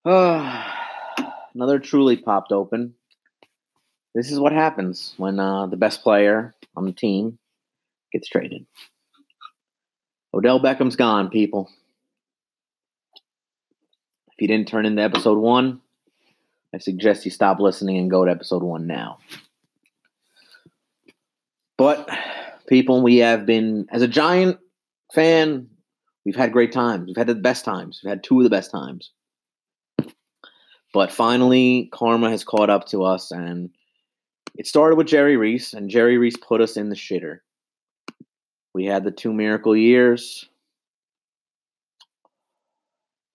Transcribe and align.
Another 0.04 1.78
truly 1.78 2.16
popped 2.16 2.52
open. 2.52 2.94
This 4.14 4.30
is 4.30 4.38
what 4.38 4.52
happens 4.52 5.14
when 5.16 5.38
uh, 5.38 5.66
the 5.66 5.76
best 5.76 6.02
player 6.02 6.54
on 6.76 6.84
the 6.86 6.92
team 6.92 7.38
gets 8.12 8.28
traded. 8.28 8.66
Odell 10.32 10.60
Beckham's 10.60 10.96
gone, 10.96 11.30
people. 11.30 11.68
If 13.16 14.42
you 14.42 14.48
didn't 14.48 14.68
turn 14.68 14.86
into 14.86 15.02
episode 15.02 15.38
one, 15.38 15.80
I 16.74 16.78
suggest 16.78 17.24
you 17.24 17.30
stop 17.30 17.58
listening 17.58 17.98
and 17.98 18.10
go 18.10 18.24
to 18.24 18.30
episode 18.30 18.62
one 18.62 18.86
now. 18.86 19.18
But, 21.76 22.08
people, 22.68 23.02
we 23.02 23.18
have 23.18 23.46
been, 23.46 23.86
as 23.90 24.02
a 24.02 24.08
Giant 24.08 24.58
fan, 25.12 25.68
we've 26.24 26.36
had 26.36 26.52
great 26.52 26.72
times. 26.72 27.06
We've 27.06 27.16
had 27.16 27.26
the 27.26 27.34
best 27.34 27.64
times. 27.64 28.00
We've 28.02 28.10
had 28.10 28.22
two 28.22 28.38
of 28.38 28.44
the 28.44 28.50
best 28.50 28.70
times. 28.70 29.12
But 30.94 31.12
finally, 31.12 31.88
karma 31.92 32.30
has 32.30 32.44
caught 32.44 32.70
up 32.70 32.86
to 32.88 33.04
us, 33.04 33.30
and 33.30 33.70
it 34.54 34.66
started 34.66 34.96
with 34.96 35.06
Jerry 35.06 35.36
Reese, 35.36 35.74
and 35.74 35.90
Jerry 35.90 36.18
Reese 36.18 36.36
put 36.36 36.60
us 36.60 36.76
in 36.76 36.88
the 36.88 36.96
shitter. 36.96 37.38
We 38.74 38.86
had 38.86 39.04
the 39.04 39.10
two 39.10 39.32
miracle 39.32 39.76
years, 39.76 40.48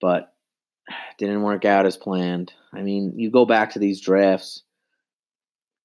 but 0.02 0.34
didn't 1.18 1.44
work 1.44 1.66
out 1.66 1.86
as 1.86 1.98
planned. 1.98 2.54
I 2.74 2.82
mean, 2.82 3.14
you 3.18 3.30
go 3.30 3.46
back 3.46 3.74
to 3.74 3.80
these 3.80 4.02
drafts, 4.02 4.64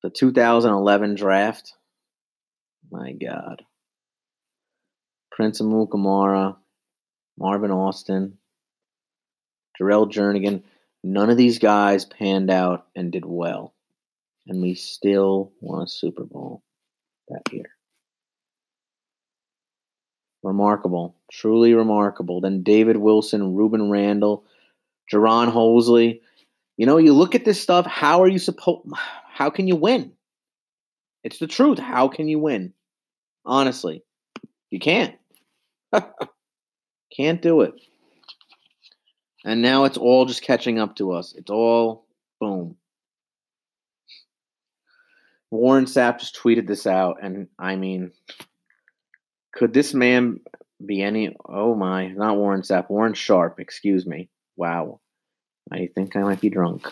the 0.02 0.10
2011 0.10 1.16
draft, 1.16 1.74
my 2.90 3.12
God. 3.12 3.62
Prince 5.30 5.60
Amukamara, 5.60 6.56
Marvin 7.38 7.70
Austin, 7.70 8.38
Jerrel 9.80 10.10
Jernigan. 10.10 10.62
None 11.04 11.30
of 11.30 11.36
these 11.36 11.58
guys 11.58 12.04
panned 12.04 12.50
out 12.50 12.86
and 12.96 13.12
did 13.12 13.24
well. 13.24 13.74
And 14.46 14.62
we 14.62 14.74
still 14.74 15.52
won 15.60 15.82
a 15.82 15.88
Super 15.88 16.24
Bowl 16.24 16.62
that 17.28 17.42
year. 17.52 17.66
Remarkable. 20.42 21.16
Truly 21.30 21.74
remarkable. 21.74 22.40
Then 22.40 22.62
David 22.62 22.96
Wilson, 22.96 23.54
Rueben 23.54 23.90
Randle, 23.90 24.44
Jayron 25.12 25.52
Hosley. 25.52 26.20
You 26.76 26.86
know, 26.86 26.96
you 26.96 27.12
look 27.12 27.34
at 27.34 27.44
this 27.44 27.60
stuff, 27.60 27.86
how 27.86 28.22
are 28.22 28.28
you 28.28 28.38
supposed 28.38 28.88
how 29.38 29.50
can 29.50 29.68
you 29.68 29.76
win? 29.76 30.12
It's 31.22 31.38
the 31.38 31.46
truth. 31.46 31.78
How 31.78 32.08
can 32.08 32.28
you 32.28 32.38
win? 32.38 32.72
Honestly. 33.44 34.02
You 34.70 34.80
can't. 34.80 35.14
can't 37.16 37.40
do 37.40 37.60
it. 37.62 37.74
And 39.48 39.62
now 39.62 39.84
it's 39.84 39.96
all 39.96 40.26
just 40.26 40.42
catching 40.42 40.78
up 40.78 40.96
to 40.96 41.12
us. 41.12 41.32
It's 41.34 41.50
all 41.50 42.04
boom. 42.38 42.76
Warren 45.50 45.86
Sapp 45.86 46.18
just 46.18 46.36
tweeted 46.36 46.66
this 46.66 46.86
out, 46.86 47.20
and 47.22 47.48
I 47.58 47.76
mean, 47.76 48.12
could 49.54 49.72
this 49.72 49.94
man 49.94 50.40
be 50.84 51.00
any? 51.00 51.34
Oh 51.48 51.74
my, 51.74 52.08
not 52.08 52.36
Warren 52.36 52.60
Sapp, 52.60 52.90
Warren 52.90 53.14
Sharp. 53.14 53.58
Excuse 53.58 54.04
me. 54.04 54.28
Wow, 54.56 55.00
I 55.72 55.88
think 55.94 56.14
I 56.14 56.20
might 56.20 56.42
be 56.42 56.50
drunk. 56.50 56.86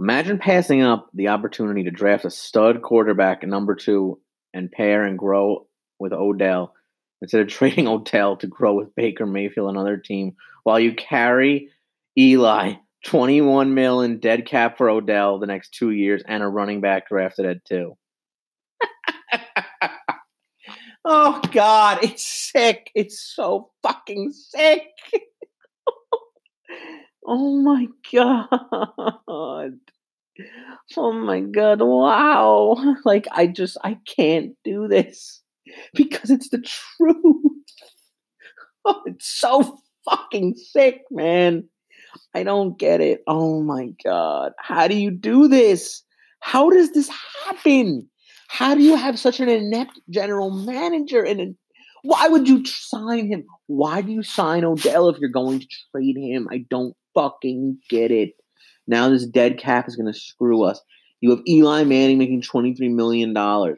Imagine 0.00 0.38
passing 0.38 0.80
up 0.80 1.10
the 1.12 1.28
opportunity 1.28 1.82
to 1.82 1.90
draft 1.90 2.24
a 2.24 2.30
stud 2.30 2.80
quarterback 2.80 3.42
at 3.42 3.50
number 3.50 3.74
two 3.74 4.20
and 4.54 4.72
pair 4.72 5.04
and 5.04 5.18
grow 5.18 5.66
with 5.98 6.14
Odell 6.14 6.72
instead 7.24 7.40
of 7.40 7.48
trading 7.48 7.88
Odell 7.88 8.36
to 8.36 8.46
grow 8.46 8.74
with 8.74 8.94
Baker 8.94 9.26
Mayfield 9.26 9.68
and 9.68 9.76
another 9.76 9.96
team 9.96 10.36
while 10.62 10.78
you 10.78 10.94
carry 10.94 11.70
Eli 12.16 12.74
21 13.06 13.74
mil 13.74 14.02
in 14.02 14.18
dead 14.18 14.46
cap 14.46 14.78
for 14.78 14.88
Odell 14.88 15.38
the 15.38 15.46
next 15.46 15.74
two 15.74 15.90
years 15.90 16.22
and 16.26 16.42
a 16.42 16.48
running 16.48 16.80
back 16.80 17.08
drafted 17.08 17.46
at 17.46 17.64
two. 17.64 17.96
oh 21.04 21.40
God, 21.52 22.02
it's 22.02 22.26
sick. 22.26 22.90
It's 22.94 23.20
so 23.20 23.70
fucking 23.82 24.32
sick. 24.32 24.84
oh 27.26 27.60
my 27.60 27.86
God. 28.12 29.78
Oh 30.96 31.12
my 31.12 31.40
God. 31.40 31.80
Wow. 31.80 32.96
Like, 33.04 33.26
I 33.30 33.46
just, 33.46 33.76
I 33.84 33.98
can't 34.06 34.56
do 34.64 34.88
this 34.88 35.43
because 35.94 36.30
it's 36.30 36.48
the 36.50 36.58
truth. 36.58 37.16
Oh, 38.86 39.00
it's 39.06 39.26
so 39.26 39.78
fucking 40.04 40.56
sick, 40.56 41.04
man. 41.10 41.66
I 42.34 42.42
don't 42.42 42.78
get 42.78 43.00
it. 43.00 43.22
Oh 43.26 43.62
my 43.62 43.88
God. 44.04 44.52
How 44.58 44.88
do 44.88 44.94
you 44.94 45.10
do 45.10 45.48
this? 45.48 46.02
How 46.40 46.68
does 46.68 46.92
this 46.92 47.10
happen? 47.46 48.06
How 48.48 48.74
do 48.74 48.82
you 48.82 48.94
have 48.94 49.18
such 49.18 49.40
an 49.40 49.48
inept 49.48 49.98
general 50.10 50.50
manager? 50.50 51.22
And 51.22 51.56
why 52.02 52.28
would 52.28 52.46
you 52.46 52.64
sign 52.66 53.28
him? 53.28 53.44
Why 53.68 54.02
do 54.02 54.12
you 54.12 54.22
sign 54.22 54.62
Odell 54.64 55.08
if 55.08 55.18
you're 55.18 55.30
going 55.30 55.60
to 55.60 55.66
trade 55.90 56.18
him? 56.18 56.46
I 56.50 56.66
don't 56.68 56.94
fucking 57.14 57.78
get 57.88 58.10
it. 58.10 58.34
Now 58.86 59.08
this 59.08 59.24
dead 59.24 59.58
cap 59.58 59.88
is 59.88 59.96
going 59.96 60.12
to 60.12 60.18
screw 60.18 60.62
us. 60.64 60.80
You 61.22 61.30
have 61.30 61.40
Eli 61.48 61.84
Manning 61.84 62.18
making 62.18 62.42
$23 62.42 62.94
million. 62.94 63.34
I 63.36 63.76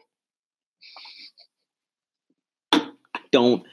don't 3.37 3.67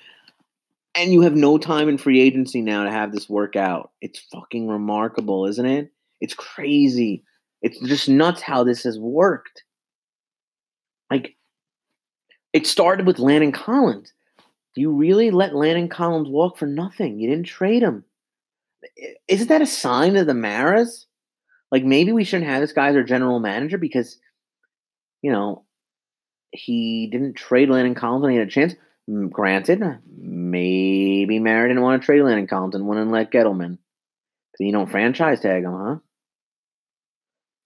and 0.95 1.13
you 1.13 1.21
have 1.21 1.35
no 1.35 1.57
time 1.57 1.89
in 1.89 1.97
free 1.97 2.19
agency 2.19 2.61
now 2.61 2.83
to 2.83 2.91
have 2.91 3.11
this 3.11 3.29
work 3.29 3.55
out. 3.55 3.91
It's 4.01 4.19
fucking 4.31 4.67
remarkable, 4.67 5.45
isn't 5.47 5.65
it? 5.65 5.91
It's 6.21 6.33
crazy. 6.33 7.23
It's 7.61 7.79
just 7.79 8.09
nuts 8.09 8.41
how 8.41 8.63
this 8.63 8.83
has 8.83 8.99
worked. 8.99 9.63
Like, 11.09 11.35
it 12.51 12.67
started 12.67 13.07
with 13.07 13.19
Landon 13.19 13.51
Collins. 13.51 14.13
You 14.75 14.91
really 14.91 15.31
let 15.31 15.55
Landon 15.55 15.89
Collins 15.89 16.29
walk 16.29 16.57
for 16.57 16.67
nothing. 16.67 17.19
You 17.19 17.29
didn't 17.29 17.45
trade 17.45 17.81
him. 17.81 18.03
Isn't 19.27 19.47
that 19.47 19.61
a 19.61 19.67
sign 19.67 20.15
of 20.15 20.27
the 20.27 20.33
Maras? 20.33 21.07
Like, 21.71 21.83
maybe 21.83 22.11
we 22.11 22.23
shouldn't 22.23 22.49
have 22.49 22.61
this 22.61 22.73
guy 22.73 22.89
as 22.89 22.95
our 22.95 23.03
general 23.03 23.39
manager 23.39 23.77
because, 23.77 24.19
you 25.23 25.31
know, 25.31 25.63
he 26.51 27.07
didn't 27.11 27.33
trade 27.33 27.69
Landon 27.69 27.95
Collins 27.95 28.21
when 28.21 28.31
he 28.31 28.37
had 28.37 28.47
a 28.47 28.51
chance. 28.51 28.75
Granted, 29.09 29.99
maybe 30.17 31.39
Mara 31.39 31.67
didn't 31.67 31.83
want 31.83 32.01
to 32.01 32.05
trade 32.05 32.21
Landon 32.21 32.47
Collins 32.47 32.75
and 32.75 32.87
wouldn't 32.87 33.11
let 33.11 33.31
Gettleman. 33.31 33.77
You 34.59 34.71
don't 34.71 34.89
franchise 34.89 35.41
tag 35.41 35.63
him, 35.63 35.73
huh? 35.73 35.97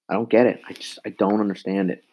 I 0.09 0.14
don't 0.14 0.30
get 0.30 0.47
it. 0.47 0.62
I 0.68 0.74
just 0.74 1.00
I 1.06 1.09
don't 1.09 1.42
understand 1.42 1.92
it. 1.92 2.03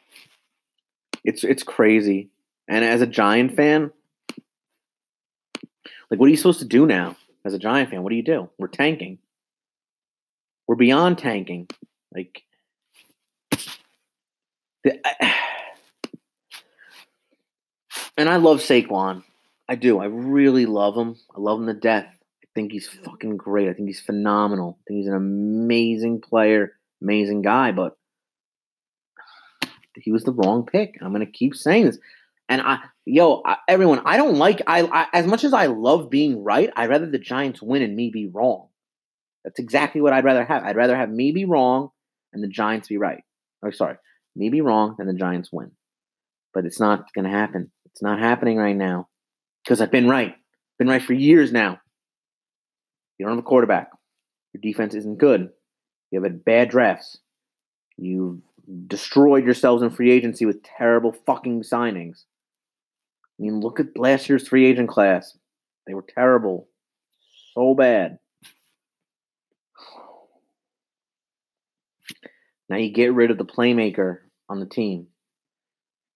It's 1.22 1.42
it's 1.42 1.62
crazy. 1.62 2.28
And 2.68 2.84
as 2.84 3.00
a 3.00 3.06
Giant 3.06 3.56
fan, 3.56 3.92
like 6.10 6.20
what 6.20 6.26
are 6.26 6.30
you 6.30 6.36
supposed 6.36 6.58
to 6.58 6.66
do 6.66 6.86
now? 6.86 7.16
As 7.46 7.54
a 7.54 7.58
Giant 7.58 7.90
fan, 7.90 8.02
what 8.02 8.10
do 8.10 8.16
you 8.16 8.22
do? 8.22 8.50
We're 8.58 8.68
tanking. 8.68 9.18
We're 10.66 10.76
beyond 10.76 11.18
tanking. 11.18 11.68
Like 12.12 12.42
the, 14.82 14.98
I, 15.06 15.34
and 18.16 18.28
I 18.28 18.36
love 18.36 18.58
Saquon. 18.58 19.22
I 19.68 19.74
do. 19.76 19.98
I 19.98 20.06
really 20.06 20.66
love 20.66 20.96
him. 20.96 21.16
I 21.34 21.40
love 21.40 21.60
him 21.60 21.66
to 21.66 21.74
death. 21.74 22.06
I 22.08 22.46
think 22.54 22.72
he's 22.72 22.86
fucking 22.86 23.36
great. 23.36 23.68
I 23.68 23.72
think 23.72 23.88
he's 23.88 24.00
phenomenal. 24.00 24.78
I 24.80 24.82
think 24.86 24.98
he's 24.98 25.08
an 25.08 25.16
amazing 25.16 26.20
player, 26.20 26.76
amazing 27.02 27.42
guy, 27.42 27.72
but 27.72 27.96
he 29.96 30.12
was 30.12 30.24
the 30.24 30.32
wrong 30.32 30.66
pick. 30.66 30.98
I'm 31.00 31.12
going 31.12 31.24
to 31.24 31.32
keep 31.32 31.54
saying 31.54 31.86
this. 31.86 31.98
And 32.48 32.60
I, 32.60 32.80
yo, 33.06 33.42
I, 33.44 33.56
everyone, 33.68 34.02
I 34.04 34.16
don't 34.16 34.36
like, 34.36 34.60
I, 34.66 34.82
I, 34.82 35.06
as 35.12 35.26
much 35.26 35.44
as 35.44 35.54
I 35.54 35.66
love 35.66 36.10
being 36.10 36.42
right, 36.42 36.70
I'd 36.76 36.90
rather 36.90 37.06
the 37.06 37.18
Giants 37.18 37.62
win 37.62 37.82
and 37.82 37.96
me 37.96 38.10
be 38.10 38.26
wrong. 38.26 38.68
That's 39.44 39.58
exactly 39.58 40.00
what 40.00 40.12
I'd 40.12 40.24
rather 40.24 40.44
have. 40.44 40.62
I'd 40.62 40.76
rather 40.76 40.96
have 40.96 41.10
me 41.10 41.32
be 41.32 41.44
wrong 41.44 41.90
and 42.32 42.42
the 42.42 42.48
Giants 42.48 42.88
be 42.88 42.98
right. 42.98 43.22
Oh, 43.64 43.70
sorry, 43.70 43.96
me 44.36 44.50
be 44.50 44.60
wrong 44.60 44.96
and 44.98 45.08
the 45.08 45.14
Giants 45.14 45.50
win. 45.52 45.70
But 46.52 46.66
it's 46.66 46.80
not 46.80 47.12
going 47.14 47.24
to 47.24 47.30
happen. 47.30 47.70
It's 47.94 48.02
not 48.02 48.18
happening 48.18 48.56
right 48.56 48.76
now 48.76 49.08
because 49.62 49.80
I've 49.80 49.92
been 49.92 50.08
right. 50.08 50.34
Been 50.78 50.88
right 50.88 51.02
for 51.02 51.12
years 51.12 51.52
now. 51.52 51.78
You 53.18 53.26
don't 53.26 53.36
have 53.36 53.44
a 53.44 53.46
quarterback. 53.46 53.90
Your 54.52 54.60
defense 54.60 54.94
isn't 54.94 55.18
good. 55.18 55.50
You 56.10 56.20
have 56.20 56.30
had 56.30 56.44
bad 56.44 56.70
drafts. 56.70 57.18
You've 57.96 58.40
destroyed 58.88 59.44
yourselves 59.44 59.82
in 59.82 59.90
free 59.90 60.10
agency 60.10 60.44
with 60.44 60.64
terrible 60.64 61.12
fucking 61.12 61.62
signings. 61.62 62.24
I 63.38 63.42
mean, 63.42 63.60
look 63.60 63.78
at 63.78 63.96
last 63.96 64.28
year's 64.28 64.48
free 64.48 64.66
agent 64.66 64.88
class. 64.88 65.36
They 65.86 65.94
were 65.94 66.04
terrible. 66.14 66.66
So 67.54 67.74
bad. 67.74 68.18
Now 72.68 72.76
you 72.76 72.90
get 72.90 73.12
rid 73.12 73.30
of 73.30 73.38
the 73.38 73.44
playmaker 73.44 74.18
on 74.48 74.58
the 74.58 74.66
team. 74.66 75.08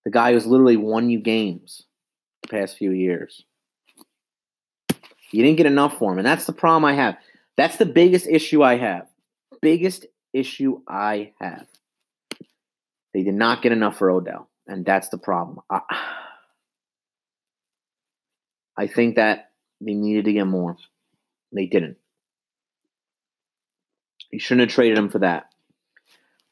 The 0.08 0.12
guy 0.12 0.32
who's 0.32 0.46
literally 0.46 0.78
won 0.78 1.10
you 1.10 1.20
games 1.20 1.82
the 2.40 2.48
past 2.48 2.78
few 2.78 2.92
years. 2.92 3.44
You 5.30 5.42
didn't 5.44 5.58
get 5.58 5.66
enough 5.66 5.98
for 5.98 6.10
him, 6.10 6.18
and 6.18 6.26
that's 6.26 6.46
the 6.46 6.54
problem 6.54 6.86
I 6.86 6.94
have. 6.94 7.18
That's 7.58 7.76
the 7.76 7.84
biggest 7.84 8.26
issue 8.26 8.62
I 8.62 8.78
have. 8.78 9.06
Biggest 9.60 10.06
issue 10.32 10.80
I 10.88 11.32
have. 11.42 11.66
They 13.12 13.22
did 13.22 13.34
not 13.34 13.60
get 13.60 13.72
enough 13.72 13.98
for 13.98 14.10
Odell, 14.10 14.48
and 14.66 14.82
that's 14.82 15.10
the 15.10 15.18
problem. 15.18 15.60
I, 15.68 15.82
I 18.78 18.86
think 18.86 19.16
that 19.16 19.50
they 19.82 19.92
needed 19.92 20.24
to 20.24 20.32
get 20.32 20.46
more. 20.46 20.78
They 21.52 21.66
didn't. 21.66 21.98
You 24.30 24.38
shouldn't 24.38 24.70
have 24.70 24.74
traded 24.74 24.96
him 24.96 25.10
for 25.10 25.18
that. 25.18 25.52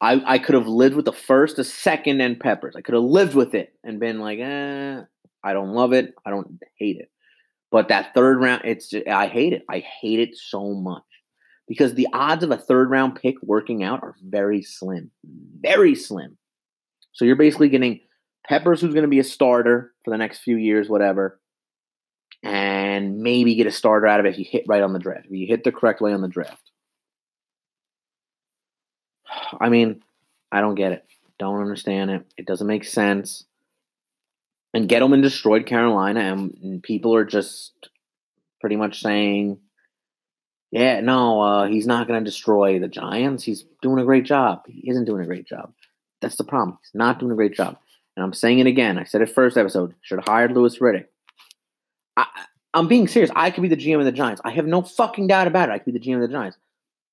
I, 0.07 0.35
I 0.35 0.39
could 0.39 0.55
have 0.55 0.69
lived 0.69 0.95
with 0.95 1.05
the 1.05 1.13
first, 1.13 1.57
the 1.57 1.65
second, 1.65 2.21
and 2.21 2.39
Peppers. 2.39 2.77
I 2.77 2.81
could 2.81 2.95
have 2.95 3.03
lived 3.03 3.35
with 3.35 3.57
it 3.57 3.73
and 3.83 3.99
been 3.99 4.21
like, 4.21 4.39
eh, 4.39 5.01
I 5.43 5.53
don't 5.53 5.71
love 5.71 5.93
it. 5.93 6.15
I 6.25 6.31
don't 6.31 6.61
hate 6.79 6.99
it. 6.99 7.11
But 7.73 7.89
that 7.89 8.15
third 8.15 8.41
round, 8.41 8.63
it's 8.65 8.95
I 9.11 9.27
hate 9.27 9.53
it. 9.53 9.65
I 9.69 9.81
hate 10.01 10.21
it 10.21 10.37
so 10.37 10.75
much 10.75 11.03
because 11.67 11.95
the 11.95 12.07
odds 12.13 12.45
of 12.45 12.53
a 12.53 12.57
third 12.57 12.89
round 12.89 13.17
pick 13.21 13.35
working 13.43 13.83
out 13.83 14.05
are 14.05 14.15
very 14.23 14.63
slim, 14.63 15.11
very 15.25 15.97
slim. 15.97 16.39
So 17.13 17.25
you're 17.25 17.35
basically 17.35 17.69
getting 17.69 17.99
Peppers, 18.49 18.81
who's 18.81 18.95
going 18.95 19.03
to 19.03 19.09
be 19.09 19.19
a 19.19 19.25
starter 19.25 19.93
for 20.05 20.13
the 20.13 20.19
next 20.19 20.39
few 20.39 20.57
years, 20.57 20.89
whatever, 20.89 21.41
and 22.45 23.19
maybe 23.19 23.57
get 23.57 23.67
a 23.67 23.73
starter 23.73 24.07
out 24.07 24.21
of 24.21 24.27
it 24.27 24.35
if 24.35 24.39
you 24.39 24.45
hit 24.49 24.67
right 24.69 24.85
on 24.85 24.93
the 24.93 25.01
draft. 25.01 25.27
If 25.27 25.33
you 25.33 25.49
hit 25.49 25.65
the 25.65 25.73
correct 25.73 26.01
way 26.01 26.13
on 26.13 26.21
the 26.23 26.29
draft. 26.29 26.63
I 29.61 29.69
mean, 29.69 30.03
I 30.51 30.61
don't 30.61 30.75
get 30.75 30.93
it. 30.93 31.05
Don't 31.39 31.61
understand 31.61 32.11
it. 32.11 32.27
It 32.37 32.47
doesn't 32.47 32.67
make 32.67 32.85
sense. 32.85 33.45
And 34.73 34.89
Gettleman 34.89 35.23
destroyed 35.23 35.67
Carolina, 35.67 36.21
and 36.21 36.83
people 36.83 37.15
are 37.15 37.25
just 37.25 37.73
pretty 38.61 38.77
much 38.77 39.01
saying, 39.01 39.59
yeah, 40.71 41.01
no, 41.01 41.41
uh, 41.41 41.67
he's 41.67 41.87
not 41.87 42.09
going 42.09 42.23
to 42.23 42.29
destroy 42.29 42.79
the 42.79 42.89
Giants. 42.89 43.45
He's 43.45 43.65
doing 43.81 43.99
a 43.99 44.05
great 44.05 44.25
job. 44.25 44.63
He 44.67 44.91
isn't 44.91 45.05
doing 45.05 45.23
a 45.23 45.27
great 45.27 45.47
job. 45.47 45.73
That's 46.21 46.37
the 46.37 46.45
problem. 46.45 46.79
He's 46.83 46.95
not 46.95 47.19
doing 47.19 47.33
a 47.33 47.37
great 47.37 47.55
job. 47.55 47.79
And 48.17 48.25
I'm 48.25 48.33
saying 48.33 48.59
it 48.59 48.67
again. 48.67 48.99
I 48.99 49.05
said 49.05 49.23
it 49.23 49.31
first 49.31 49.57
episode. 49.57 49.95
Should 50.03 50.19
have 50.19 50.27
hired 50.27 50.53
Louis 50.53 50.77
Riddick. 50.79 51.07
I, 52.17 52.27
I'm 52.75 52.89
being 52.89 53.09
serious. 53.09 53.31
I 53.37 53.51
could 53.51 53.63
be 53.63 53.69
the 53.69 53.77
GM 53.77 53.99
of 53.99 54.05
the 54.05 54.13
Giants. 54.13 54.41
I 54.45 54.51
have 54.51 54.67
no 54.67 54.83
fucking 54.83 55.27
doubt 55.27 55.47
about 55.47 55.69
it. 55.69 55.73
I 55.73 55.79
could 55.79 55.93
be 55.93 55.99
the 55.99 56.05
GM 56.05 56.17
of 56.17 56.23
the 56.23 56.29
Giants. 56.29 56.59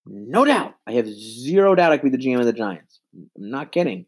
No 0.06 0.46
doubt. 0.46 0.76
I 0.86 0.94
have 0.94 1.08
zero 1.08 1.76
doubt 1.76 1.92
I 1.92 1.98
could 1.98 2.12
be 2.12 2.18
the 2.18 2.24
GM 2.24 2.40
of 2.40 2.46
the 2.46 2.54
Giants. 2.54 3.00
I'm 3.16 3.50
not 3.50 3.72
kidding. 3.72 4.06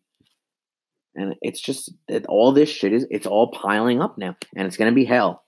And 1.16 1.36
it's 1.42 1.62
just 1.62 1.94
that 2.10 2.26
all 2.26 2.52
this 2.52 2.70
shit 2.70 2.92
is 2.92 3.08
it's 3.10 3.26
all 3.26 3.52
piling 3.52 4.02
up 4.02 4.18
now, 4.18 4.36
and 4.56 4.68
it's 4.68 4.76
gonna 4.76 4.92
be 4.92 5.06
hell. 5.06 5.44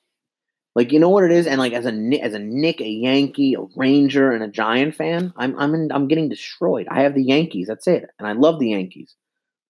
Like 0.75 0.93
you 0.93 0.99
know 0.99 1.09
what 1.09 1.25
it 1.25 1.31
is, 1.31 1.45
and 1.45 1.59
like 1.59 1.73
as 1.73 1.85
a 1.85 1.91
as 2.21 2.33
a 2.33 2.39
Knick, 2.39 2.79
a 2.79 2.87
Yankee, 2.87 3.55
a 3.55 3.63
Ranger, 3.75 4.31
and 4.31 4.43
a 4.43 4.47
Giant 4.47 4.95
fan, 4.95 5.33
I'm 5.35 5.59
I'm 5.59 5.73
in, 5.75 5.91
I'm 5.91 6.07
getting 6.07 6.29
destroyed. 6.29 6.87
I 6.89 7.01
have 7.01 7.15
the 7.15 7.23
Yankees. 7.23 7.67
That's 7.67 7.87
it, 7.87 8.05
and 8.17 8.27
I 8.27 8.31
love 8.31 8.59
the 8.59 8.69
Yankees. 8.69 9.15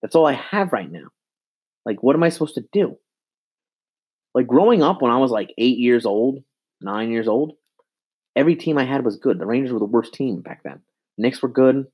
That's 0.04 0.16
all 0.16 0.28
I 0.28 0.34
have 0.34 0.72
right 0.72 0.92
now. 0.92 1.08
Like, 1.84 2.04
what 2.04 2.16
am 2.16 2.24
I 2.24 2.30
supposed 2.30 2.56
to 2.56 2.66
do? 2.72 2.98
Like 4.36 4.46
growing 4.46 4.84
up 4.84 5.02
when 5.02 5.12
I 5.12 5.18
was 5.18 5.32
like 5.32 5.52
eight 5.58 5.80
years 5.80 6.06
old, 6.06 6.44
nine 6.80 7.10
years 7.10 7.28
old, 7.28 7.54
every 8.38 8.56
team 8.56 8.78
I 8.78 8.86
had 8.86 9.04
was 9.04 9.18
good. 9.18 9.40
The 9.40 9.46
Rangers 9.46 9.74
were 9.74 9.80
the 9.80 9.86
worst 9.86 10.14
team 10.14 10.42
back 10.42 10.64
then. 10.64 10.82
Knicks 11.18 11.42
were 11.42 11.50
good. 11.50 11.88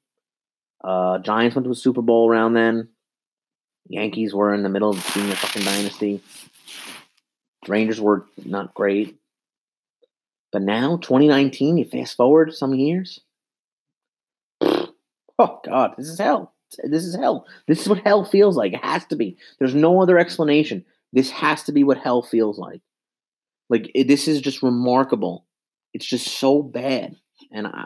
Uh, 0.83 1.17
Giants 1.19 1.55
went 1.55 1.65
to 1.65 1.71
a 1.71 1.75
Super 1.75 2.01
Bowl 2.01 2.29
around 2.29 2.53
then. 2.53 2.89
Yankees 3.87 4.33
were 4.33 4.53
in 4.53 4.63
the 4.63 4.69
middle 4.69 4.89
of 4.89 5.11
being 5.13 5.31
a 5.31 5.35
fucking 5.35 5.63
dynasty. 5.63 6.21
Rangers 7.67 8.01
were 8.01 8.25
not 8.45 8.73
great. 8.73 9.17
But 10.51 10.61
now, 10.61 10.97
2019, 10.97 11.77
you 11.77 11.85
fast 11.85 12.15
forward 12.15 12.53
some 12.53 12.75
years. 12.75 13.19
Oh, 15.39 15.59
God, 15.65 15.95
this 15.97 16.07
is 16.09 16.19
hell. 16.19 16.53
This 16.83 17.03
is 17.03 17.15
hell. 17.15 17.47
This 17.67 17.81
is 17.81 17.89
what 17.89 17.97
hell 17.97 18.23
feels 18.23 18.55
like. 18.55 18.73
It 18.73 18.85
has 18.85 19.03
to 19.07 19.15
be. 19.15 19.35
There's 19.57 19.73
no 19.73 19.99
other 19.99 20.19
explanation. 20.19 20.85
This 21.11 21.31
has 21.31 21.63
to 21.63 21.71
be 21.71 21.83
what 21.83 21.97
hell 21.97 22.21
feels 22.21 22.59
like. 22.59 22.81
Like, 23.67 23.89
it, 23.95 24.07
this 24.07 24.27
is 24.27 24.41
just 24.41 24.61
remarkable. 24.61 25.47
It's 25.93 26.05
just 26.05 26.27
so 26.27 26.61
bad. 26.61 27.15
And 27.51 27.67
I, 27.67 27.85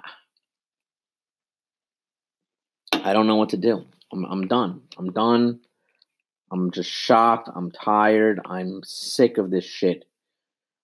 I 2.94 3.14
don't 3.14 3.28
know 3.28 3.36
what 3.36 3.50
to 3.50 3.58
do. 3.58 3.86
I'm, 4.12 4.26
I'm 4.26 4.48
done. 4.48 4.82
I'm 4.98 5.12
done. 5.12 5.60
I'm 6.52 6.72
just 6.72 6.90
shocked. 6.90 7.50
I'm 7.54 7.72
tired. 7.72 8.40
I'm 8.46 8.82
sick 8.84 9.38
of 9.38 9.52
this 9.52 9.66
shit. 9.66 10.06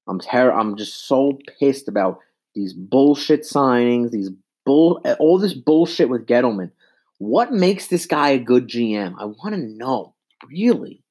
I'm 0.07 0.19
ter- 0.19 0.51
I'm 0.51 0.75
just 0.75 1.07
so 1.07 1.39
pissed 1.59 1.87
about 1.87 2.19
these 2.55 2.73
bullshit 2.73 3.41
signings, 3.41 4.11
these 4.11 4.29
bull 4.65 5.01
all 5.19 5.37
this 5.37 5.53
bullshit 5.53 6.09
with 6.09 6.27
Gettleman. 6.27 6.71
What 7.19 7.53
makes 7.53 7.87
this 7.87 8.05
guy 8.05 8.31
a 8.31 8.39
good 8.39 8.67
GM? 8.67 9.15
I 9.17 9.25
want 9.25 9.55
to 9.55 9.57
know, 9.57 10.13
really. 10.49 11.03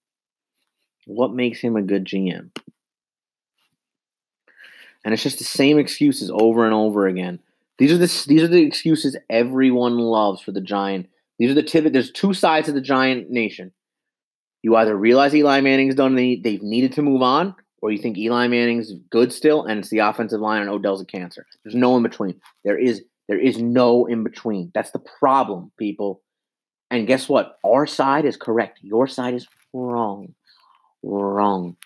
What 1.06 1.32
makes 1.32 1.60
him 1.60 1.76
a 1.76 1.82
good 1.82 2.04
GM? 2.04 2.50
And 5.04 5.12
it's 5.12 5.22
just 5.22 5.38
the 5.38 5.44
same 5.44 5.78
excuses 5.78 6.30
over 6.32 6.64
and 6.64 6.74
over 6.74 7.06
again. 7.06 7.40
These 7.78 7.92
are 7.92 7.98
the 7.98 8.24
these 8.28 8.42
are 8.42 8.48
the 8.48 8.62
excuses 8.62 9.16
everyone 9.28 9.98
loves 9.98 10.40
for 10.40 10.52
the 10.52 10.60
Giant. 10.60 11.08
These 11.38 11.50
are 11.50 11.54
the 11.54 11.62
tip. 11.62 11.92
There's 11.92 12.12
two 12.12 12.34
sides 12.34 12.68
of 12.68 12.74
the 12.74 12.80
Giant 12.80 13.30
nation. 13.30 13.72
You 14.62 14.76
either 14.76 14.96
realize 14.96 15.34
Eli 15.34 15.60
Manning's 15.60 15.96
done 15.96 16.14
the, 16.14 16.40
they've 16.44 16.62
needed 16.62 16.92
to 16.92 17.02
move 17.02 17.20
on, 17.20 17.56
or 17.80 17.90
you 17.90 17.98
think 17.98 18.16
Eli 18.16 18.46
Manning's 18.46 18.92
good 19.10 19.32
still, 19.32 19.64
and 19.64 19.80
it's 19.80 19.90
the 19.90 19.98
offensive 19.98 20.40
line 20.40 20.60
and 20.60 20.70
Odell's 20.70 21.00
a 21.00 21.04
cancer. 21.04 21.44
There's 21.64 21.74
no 21.74 21.96
in 21.96 22.04
between. 22.04 22.40
There 22.64 22.78
is 22.78 23.02
there 23.28 23.40
is 23.40 23.58
no 23.58 24.06
in 24.06 24.22
between. 24.22 24.70
That's 24.74 24.92
the 24.92 25.00
problem, 25.00 25.72
people. 25.78 26.22
And 26.90 27.06
guess 27.06 27.28
what? 27.28 27.56
Our 27.64 27.86
side 27.86 28.24
is 28.24 28.36
correct. 28.36 28.78
Your 28.82 29.06
side 29.06 29.34
is 29.34 29.48
wrong. 29.72 30.34
Wrong. 31.02 31.76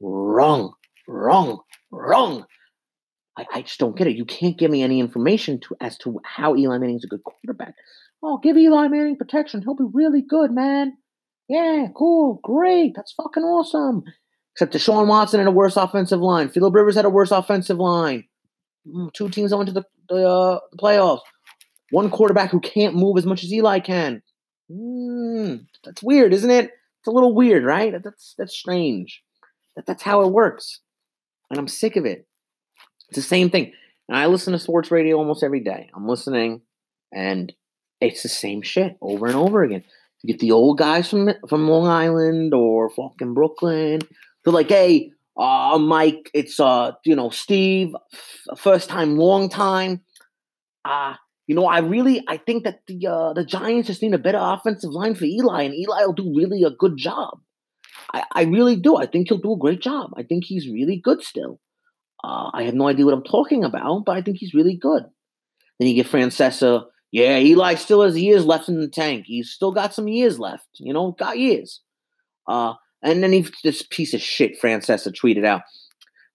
Wrong. 0.00 0.72
Wrong. 1.06 1.60
Wrong. 1.94 2.44
I, 3.36 3.46
I 3.52 3.62
just 3.62 3.78
don't 3.78 3.96
get 3.96 4.06
it. 4.06 4.16
You 4.16 4.24
can't 4.24 4.58
give 4.58 4.70
me 4.70 4.82
any 4.82 5.00
information 5.00 5.60
to 5.60 5.76
as 5.80 5.98
to 5.98 6.20
how 6.24 6.56
Eli 6.56 6.78
Manning's 6.78 7.04
a 7.04 7.08
good 7.08 7.24
quarterback. 7.24 7.74
Oh, 8.22 8.38
give 8.38 8.56
Eli 8.56 8.88
Manning 8.88 9.16
protection. 9.16 9.62
He'll 9.62 9.74
be 9.74 9.84
really 9.92 10.22
good, 10.22 10.50
man. 10.50 10.96
Yeah, 11.48 11.88
cool, 11.94 12.40
great. 12.42 12.92
That's 12.96 13.12
fucking 13.12 13.42
awesome. 13.42 14.02
Except 14.54 14.72
Deshaun 14.72 15.08
Watson 15.08 15.40
had 15.40 15.48
a 15.48 15.52
worse 15.52 15.76
offensive 15.76 16.20
line. 16.20 16.48
Philip 16.48 16.74
Rivers 16.74 16.94
had 16.94 17.04
a 17.04 17.10
worse 17.10 17.30
offensive 17.30 17.78
line. 17.78 18.24
Mm, 18.86 19.12
two 19.12 19.28
teams 19.28 19.50
that 19.50 19.56
went 19.56 19.68
to 19.68 19.74
the, 19.74 19.84
the, 20.08 20.28
uh, 20.28 20.60
the 20.70 20.78
playoffs. 20.78 21.20
One 21.90 22.08
quarterback 22.08 22.50
who 22.50 22.60
can't 22.60 22.94
move 22.94 23.18
as 23.18 23.26
much 23.26 23.44
as 23.44 23.52
Eli 23.52 23.80
can. 23.80 24.22
Mm, 24.70 25.66
that's 25.84 26.02
weird, 26.02 26.32
isn't 26.32 26.50
it? 26.50 26.66
It's 26.66 27.08
a 27.08 27.10
little 27.10 27.34
weird, 27.34 27.64
right? 27.64 27.92
That's 28.02 28.34
that's 28.38 28.56
strange. 28.56 29.22
That, 29.76 29.84
that's 29.86 30.02
how 30.02 30.22
it 30.22 30.32
works. 30.32 30.80
And 31.50 31.58
I'm 31.58 31.68
sick 31.68 31.96
of 31.96 32.04
it. 32.04 32.26
It's 33.08 33.16
the 33.16 33.22
same 33.22 33.50
thing. 33.50 33.72
And 34.08 34.16
I 34.16 34.26
listen 34.26 34.52
to 34.52 34.58
sports 34.58 34.90
radio 34.90 35.16
almost 35.16 35.42
every 35.42 35.60
day. 35.60 35.88
I'm 35.94 36.06
listening, 36.06 36.60
and 37.12 37.52
it's 38.00 38.22
the 38.22 38.28
same 38.28 38.62
shit 38.62 38.96
over 39.00 39.26
and 39.26 39.36
over 39.36 39.62
again. 39.62 39.84
You 40.22 40.32
get 40.32 40.40
the 40.40 40.52
old 40.52 40.78
guys 40.78 41.08
from 41.08 41.30
from 41.48 41.68
Long 41.68 41.86
Island 41.86 42.54
or 42.54 42.90
fucking 42.90 43.34
Brooklyn. 43.34 44.00
They're 44.44 44.52
like, 44.52 44.68
hey, 44.68 45.12
uh, 45.36 45.78
Mike, 45.78 46.30
it's 46.34 46.60
uh, 46.60 46.92
you 47.04 47.16
know, 47.16 47.30
Steve, 47.30 47.94
first 48.56 48.88
time, 48.88 49.16
long 49.16 49.48
time. 49.48 50.02
Uh, 50.84 51.14
you 51.46 51.54
know, 51.54 51.66
I 51.66 51.80
really 51.80 52.22
I 52.28 52.36
think 52.36 52.64
that 52.64 52.80
the 52.86 53.06
uh, 53.06 53.32
the 53.32 53.44
Giants 53.44 53.88
just 53.88 54.02
need 54.02 54.14
a 54.14 54.18
better 54.18 54.38
offensive 54.40 54.90
line 54.90 55.14
for 55.14 55.24
Eli, 55.24 55.62
and 55.62 55.74
Eli 55.74 56.04
will 56.04 56.12
do 56.12 56.34
really 56.36 56.62
a 56.62 56.70
good 56.70 56.96
job. 56.96 57.40
I, 58.14 58.22
I 58.32 58.42
really 58.44 58.76
do. 58.76 58.96
I 58.96 59.06
think 59.06 59.28
he'll 59.28 59.38
do 59.38 59.54
a 59.54 59.58
great 59.58 59.82
job. 59.82 60.12
I 60.16 60.22
think 60.22 60.44
he's 60.44 60.68
really 60.68 60.96
good 60.96 61.22
still. 61.22 61.58
Uh, 62.22 62.50
I 62.54 62.62
have 62.62 62.74
no 62.74 62.88
idea 62.88 63.04
what 63.04 63.14
I'm 63.14 63.24
talking 63.24 63.64
about, 63.64 64.04
but 64.06 64.16
I 64.16 64.22
think 64.22 64.38
he's 64.38 64.54
really 64.54 64.76
good. 64.76 65.02
Then 65.78 65.88
you 65.88 65.94
get 65.94 66.06
Francesa, 66.06 66.84
yeah, 67.10 67.38
Eli 67.38 67.74
still 67.74 68.02
has 68.02 68.16
years 68.16 68.46
left 68.46 68.68
in 68.68 68.80
the 68.80 68.88
tank. 68.88 69.24
He's 69.26 69.50
still 69.50 69.72
got 69.72 69.92
some 69.92 70.08
years 70.08 70.38
left. 70.38 70.68
You 70.74 70.92
know, 70.92 71.12
got 71.12 71.38
years. 71.38 71.80
Uh, 72.46 72.74
and 73.02 73.22
then 73.22 73.32
he 73.32 73.46
this 73.64 73.82
piece 73.82 74.14
of 74.14 74.20
shit 74.20 74.60
Francesa 74.60 75.12
tweeted 75.12 75.44
out. 75.44 75.62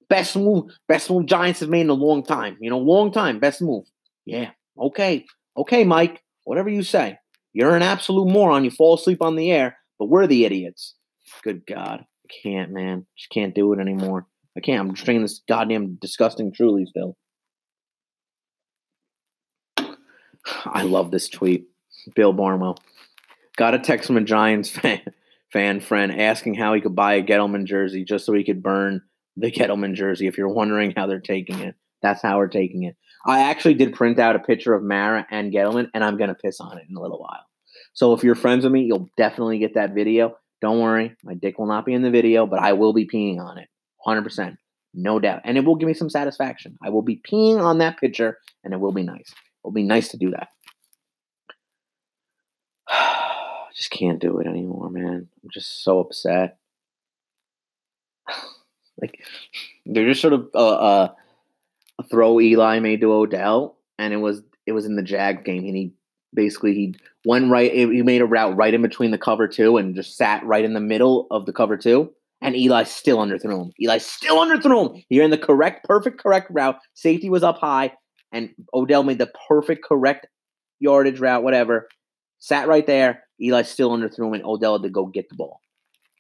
Best 0.10 0.36
move, 0.36 0.72
best 0.88 1.10
move 1.10 1.28
Giants 1.28 1.62
have 1.62 1.70
made 1.70 1.82
in 1.82 1.90
a 1.90 1.94
long 1.94 2.24
time. 2.24 2.58
You 2.60 2.70
know, 2.70 2.78
long 2.78 3.12
time. 3.12 3.40
Best 3.40 3.62
move. 3.62 3.86
Yeah. 4.26 4.52
Okay. 4.78 5.26
Okay, 5.56 5.86
Mike. 5.86 6.24
Whatever 6.44 6.70
you 6.70 6.84
say. 6.84 7.18
You're 7.54 7.76
an 7.76 7.84
absolute 7.84 8.28
moron. 8.28 8.64
You 8.64 8.72
fall 8.72 8.96
asleep 8.96 9.22
on 9.22 9.36
the 9.36 9.52
air, 9.52 9.78
but 9.98 10.06
we're 10.06 10.28
the 10.28 10.46
idiots. 10.46 10.96
Good 11.44 11.66
God. 11.66 12.02
I 12.02 12.34
can't, 12.44 12.72
man. 12.72 13.06
Just 13.18 13.30
can't 13.30 13.56
do 13.56 13.74
it 13.74 13.80
anymore. 13.80 14.28
I 14.58 14.62
can't. 14.62 14.80
I'm 14.80 14.94
just 14.94 15.06
drinking 15.06 15.24
this 15.24 15.42
goddamn 15.48 15.98
disgusting 16.02 16.52
truly 16.54 16.86
still. 16.86 17.16
I 20.66 20.84
love 20.84 21.12
this 21.12 21.30
tweet. 21.30 21.68
Bill 22.16 22.34
Barnwell 22.34 22.78
got 23.58 23.74
a 23.74 23.80
text 23.80 24.08
from 24.08 24.18
a 24.18 24.22
Giants 24.22 24.70
fan, 24.78 25.02
fan 25.52 25.80
friend 25.82 26.20
asking 26.20 26.56
how 26.56 26.74
he 26.74 26.82
could 26.82 26.96
buy 26.96 27.16
a 27.16 27.24
Gettleman 27.24 27.66
jersey 27.66 28.04
just 28.04 28.26
so 28.26 28.34
he 28.34 28.44
could 28.44 28.64
burn 28.64 29.02
the 29.36 29.52
Gettleman 29.52 29.94
jersey. 29.94 30.28
If 30.28 30.38
you're 30.38 30.50
wondering 30.50 30.94
how 30.96 31.08
they're 31.08 31.20
taking 31.20 31.60
it, 31.60 31.76
That's 32.02 32.22
how 32.22 32.38
we're 32.38 32.48
taking 32.48 32.84
it. 32.84 32.96
I 33.26 33.42
actually 33.42 33.74
did 33.74 33.94
print 33.94 34.18
out 34.18 34.38
a 34.38 34.40
picture 34.40 34.74
of 34.74 34.82
Mara 34.84 35.28
and 35.30 35.54
Gettleman, 35.54 35.90
and 35.94 36.04
I'm 36.04 36.18
gonna 36.18 36.36
piss 36.36 36.62
on 36.62 36.78
it 36.78 36.86
in 36.90 36.96
a 36.96 37.02
little 37.02 37.20
while. 37.20 37.46
So 37.94 38.14
if 38.14 38.24
you're 38.24 38.36
friends 38.36 38.64
with 38.64 38.72
me, 38.72 38.84
you'll 38.84 39.10
definitely 39.18 39.60
get 39.60 39.74
that 39.76 39.94
video. 39.94 40.36
Don't 40.62 40.80
worry, 40.80 41.16
my 41.24 41.34
dick 41.34 41.58
will 41.58 41.68
not 41.68 41.86
be 41.86 41.94
in 41.94 42.02
the 42.02 42.12
video, 42.12 42.46
but 42.46 42.60
I 42.60 42.74
will 42.74 42.94
be 42.94 43.08
peeing 43.08 43.40
on 43.40 43.58
it, 43.58 43.70
hundred 44.04 44.24
percent, 44.24 44.58
no 44.94 45.20
doubt, 45.20 45.42
and 45.46 45.58
it 45.58 45.64
will 45.64 45.76
give 45.76 45.88
me 45.88 45.94
some 45.94 46.10
satisfaction. 46.10 46.78
I 46.84 46.90
will 46.90 47.02
be 47.02 47.22
peeing 47.30 47.60
on 47.62 47.78
that 47.78 48.00
picture, 48.00 48.38
and 48.64 48.74
it 48.74 48.80
will 48.80 48.92
be 48.92 49.04
nice. 49.04 49.30
It 49.30 49.64
will 49.64 49.72
be 49.72 49.84
nice 49.84 50.10
to 50.10 50.18
do 50.18 50.32
that. 50.32 50.50
just 53.76 53.92
can't 53.92 54.20
do 54.20 54.40
it 54.40 54.48
anymore, 54.48 54.90
man. 54.90 55.30
I'm 55.44 55.50
just 55.54 55.84
so 55.84 56.00
upset. 56.00 56.58
like 59.02 59.24
they're 59.86 60.08
just 60.08 60.22
sort 60.22 60.34
of 60.34 60.50
uh, 60.54 60.68
uh, 60.68 61.08
a 62.00 62.04
throw 62.04 62.40
Eli 62.42 62.80
made 62.80 63.02
to 63.02 63.14
Odell, 63.14 63.78
and 63.98 64.14
it 64.14 64.18
was 64.18 64.42
it 64.66 64.74
was 64.74 64.86
in 64.86 64.96
the 64.96 65.04
Jag 65.04 65.46
game, 65.46 65.66
and 65.66 65.76
he 65.76 65.94
basically 66.34 66.74
he 66.74 66.96
went 67.26 67.52
right. 67.52 67.72
He 67.72 68.02
made 68.02 68.22
a 68.22 68.26
route 68.26 68.56
right 68.56 68.74
in 68.74 68.82
between 68.82 69.12
the 69.12 69.18
cover 69.18 69.48
two, 69.48 69.78
and 69.78 69.96
just 69.96 70.18
sat 70.18 70.44
right 70.46 70.64
in 70.64 70.74
the 70.74 70.80
middle 70.80 71.28
of 71.32 71.46
the 71.46 71.54
cover 71.54 71.78
two. 71.78 72.12
And 72.42 72.56
Eli 72.56 72.84
still 72.84 73.18
underthrew 73.18 73.64
him. 73.64 73.72
Eli 73.82 73.98
still 73.98 74.38
underthrew 74.38 74.96
him. 74.96 75.04
You're 75.10 75.26
in 75.26 75.32
the 75.32 75.38
correct, 75.38 75.86
perfect, 75.86 76.20
correct 76.20 76.48
route. 76.52 76.78
Safety 76.94 77.30
was 77.30 77.44
up 77.44 77.58
high, 77.58 77.94
and 78.32 78.50
Odell 78.74 79.04
made 79.04 79.18
the 79.18 79.32
perfect, 79.48 79.84
correct 79.84 80.28
yardage 80.80 81.20
route, 81.20 81.44
whatever. 81.44 81.90
Sat 82.40 82.68
right 82.68 82.88
there. 82.88 83.24
Eli 83.42 83.64
still 83.64 83.92
underthrew 83.92 84.28
him, 84.28 84.34
and 84.36 84.46
Odell 84.46 84.78
had 84.78 84.84
to 84.84 84.90
go 84.90 85.06
get 85.06 85.28
the 85.30 85.36
ball. 85.36 85.60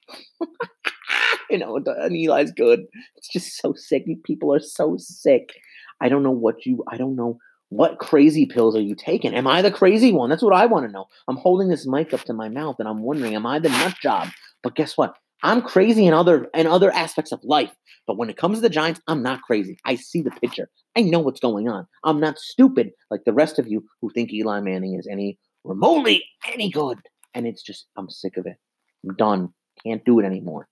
you 1.49 1.57
know, 1.57 1.77
and 1.77 2.15
Eli's 2.15 2.51
good. 2.51 2.81
It's 3.15 3.31
just 3.31 3.57
so 3.57 3.73
sick. 3.75 4.03
People 4.25 4.53
are 4.53 4.59
so 4.59 4.95
sick. 4.97 5.53
I 6.01 6.09
don't 6.09 6.23
know 6.23 6.31
what 6.31 6.65
you. 6.65 6.83
I 6.91 6.97
don't 6.97 7.15
know 7.15 7.39
what 7.69 7.99
crazy 7.99 8.45
pills 8.45 8.75
are 8.75 8.81
you 8.81 8.95
taking. 8.95 9.33
Am 9.33 9.47
I 9.47 9.61
the 9.61 9.71
crazy 9.71 10.11
one? 10.11 10.29
That's 10.29 10.43
what 10.43 10.53
I 10.53 10.65
want 10.65 10.85
to 10.85 10.91
know. 10.91 11.05
I'm 11.27 11.37
holding 11.37 11.69
this 11.69 11.87
mic 11.87 12.13
up 12.13 12.23
to 12.23 12.33
my 12.33 12.49
mouth, 12.49 12.77
and 12.79 12.87
I'm 12.87 13.01
wondering, 13.01 13.35
am 13.35 13.45
I 13.45 13.59
the 13.59 13.69
nut 13.69 13.95
job? 14.01 14.29
But 14.63 14.75
guess 14.75 14.97
what? 14.97 15.15
I'm 15.41 15.61
crazy 15.61 16.05
in 16.05 16.13
other 16.13 16.49
in 16.53 16.67
other 16.67 16.91
aspects 16.91 17.31
of 17.31 17.39
life. 17.43 17.71
But 18.05 18.17
when 18.17 18.29
it 18.29 18.37
comes 18.37 18.57
to 18.57 18.61
the 18.61 18.69
Giants, 18.69 18.99
I'm 19.07 19.23
not 19.23 19.41
crazy. 19.43 19.77
I 19.85 19.95
see 19.95 20.21
the 20.21 20.31
picture. 20.31 20.69
I 20.97 21.01
know 21.01 21.19
what's 21.19 21.39
going 21.39 21.69
on. 21.69 21.87
I'm 22.03 22.19
not 22.19 22.39
stupid 22.39 22.91
like 23.09 23.23
the 23.25 23.33
rest 23.33 23.59
of 23.59 23.67
you 23.67 23.85
who 24.01 24.09
think 24.09 24.33
Eli 24.33 24.59
Manning 24.59 24.95
is 24.95 25.07
any 25.09 25.37
remotely 25.63 26.23
any 26.51 26.69
good. 26.69 26.99
And 27.33 27.45
it's 27.45 27.61
just, 27.61 27.85
I'm 27.95 28.09
sick 28.09 28.37
of 28.37 28.45
it. 28.45 28.57
I'm 29.05 29.15
done. 29.15 29.53
Can't 29.83 30.03
do 30.03 30.19
it 30.19 30.25
anymore. 30.25 30.67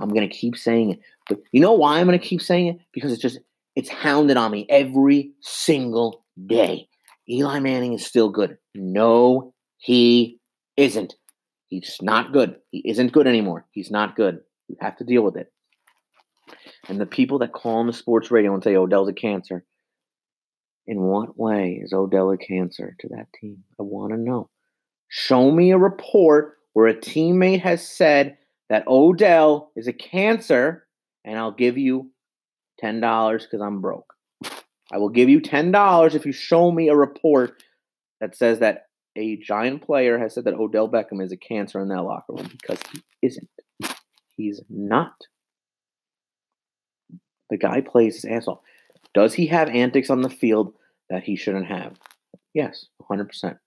I'm 0.00 0.10
to 0.10 0.28
keep 0.28 0.56
saying 0.56 0.92
it. 0.92 1.00
But 1.28 1.40
you 1.52 1.60
know 1.60 1.72
why 1.72 2.00
I'm 2.00 2.08
to 2.08 2.18
keep 2.18 2.40
saying 2.40 2.68
it? 2.68 2.78
Because 2.92 3.12
it's 3.12 3.22
just, 3.22 3.38
it's 3.76 3.88
hounded 3.88 4.36
on 4.36 4.50
me 4.50 4.66
every 4.68 5.32
single 5.40 6.24
day. 6.46 6.88
Eli 7.28 7.58
Manning 7.60 7.92
is 7.92 8.06
still 8.06 8.30
good. 8.30 8.56
No, 8.74 9.54
he 9.76 10.38
isn't. 10.76 11.14
He's 11.68 11.98
not 12.00 12.32
good. 12.32 12.56
He 12.70 12.82
isn't 12.88 13.12
good 13.12 13.26
anymore. 13.26 13.66
He's 13.72 13.90
not 13.90 14.16
good. 14.16 14.40
You 14.68 14.76
have 14.80 14.96
to 14.98 15.04
deal 15.04 15.22
with 15.22 15.36
it. 15.36 15.52
And 16.88 16.98
the 16.98 17.06
people 17.06 17.38
that 17.40 17.52
call 17.52 17.76
on 17.76 17.86
the 17.86 17.92
sports 17.92 18.30
radio 18.30 18.54
and 18.54 18.62
say 18.62 18.74
oh, 18.76 18.84
Odell's 18.84 19.08
a 19.08 19.12
cancer, 19.12 19.64
in 20.86 21.02
what 21.02 21.38
way 21.38 21.80
is 21.82 21.92
Odell 21.92 22.30
a 22.30 22.38
cancer 22.38 22.96
to 23.00 23.08
that 23.08 23.26
team? 23.38 23.62
I 23.78 23.82
want 23.82 24.12
to 24.12 24.18
know. 24.18 24.48
Show 25.08 25.50
me 25.50 25.70
a 25.70 25.78
report 25.78 26.54
where 26.72 26.86
a 26.86 26.94
teammate 26.94 27.60
has 27.60 27.86
said 27.86 28.38
that 28.70 28.88
Odell 28.88 29.70
is 29.76 29.86
a 29.86 29.92
cancer, 29.92 30.86
and 31.24 31.38
I'll 31.38 31.52
give 31.52 31.76
you 31.76 32.10
$10 32.82 33.42
because 33.42 33.60
I'm 33.60 33.80
broke. 33.82 34.14
I 34.92 34.98
will 34.98 35.10
give 35.10 35.28
you 35.28 35.40
$10 35.40 36.14
if 36.14 36.24
you 36.24 36.32
show 36.32 36.70
me 36.70 36.88
a 36.88 36.96
report 36.96 37.62
that 38.20 38.36
says 38.36 38.60
that 38.60 38.86
a 39.16 39.36
giant 39.36 39.82
player 39.82 40.18
has 40.18 40.34
said 40.34 40.44
that 40.44 40.54
Odell 40.54 40.88
Beckham 40.88 41.22
is 41.22 41.32
a 41.32 41.36
cancer 41.36 41.80
in 41.80 41.88
that 41.88 42.02
locker 42.02 42.32
room 42.32 42.48
because 42.50 42.78
he 42.92 43.02
isn't. 43.22 43.48
He's 44.36 44.62
not. 44.70 45.14
The 47.50 47.56
guy 47.56 47.80
plays 47.80 48.16
his 48.16 48.24
ass 48.24 48.46
off. 48.46 48.60
Does 49.14 49.34
he 49.34 49.46
have 49.46 49.68
antics 49.68 50.10
on 50.10 50.22
the 50.22 50.30
field 50.30 50.74
that 51.10 51.24
he 51.24 51.36
shouldn't 51.36 51.66
have? 51.66 51.98
Yes, 52.54 52.86
100%. 53.10 53.58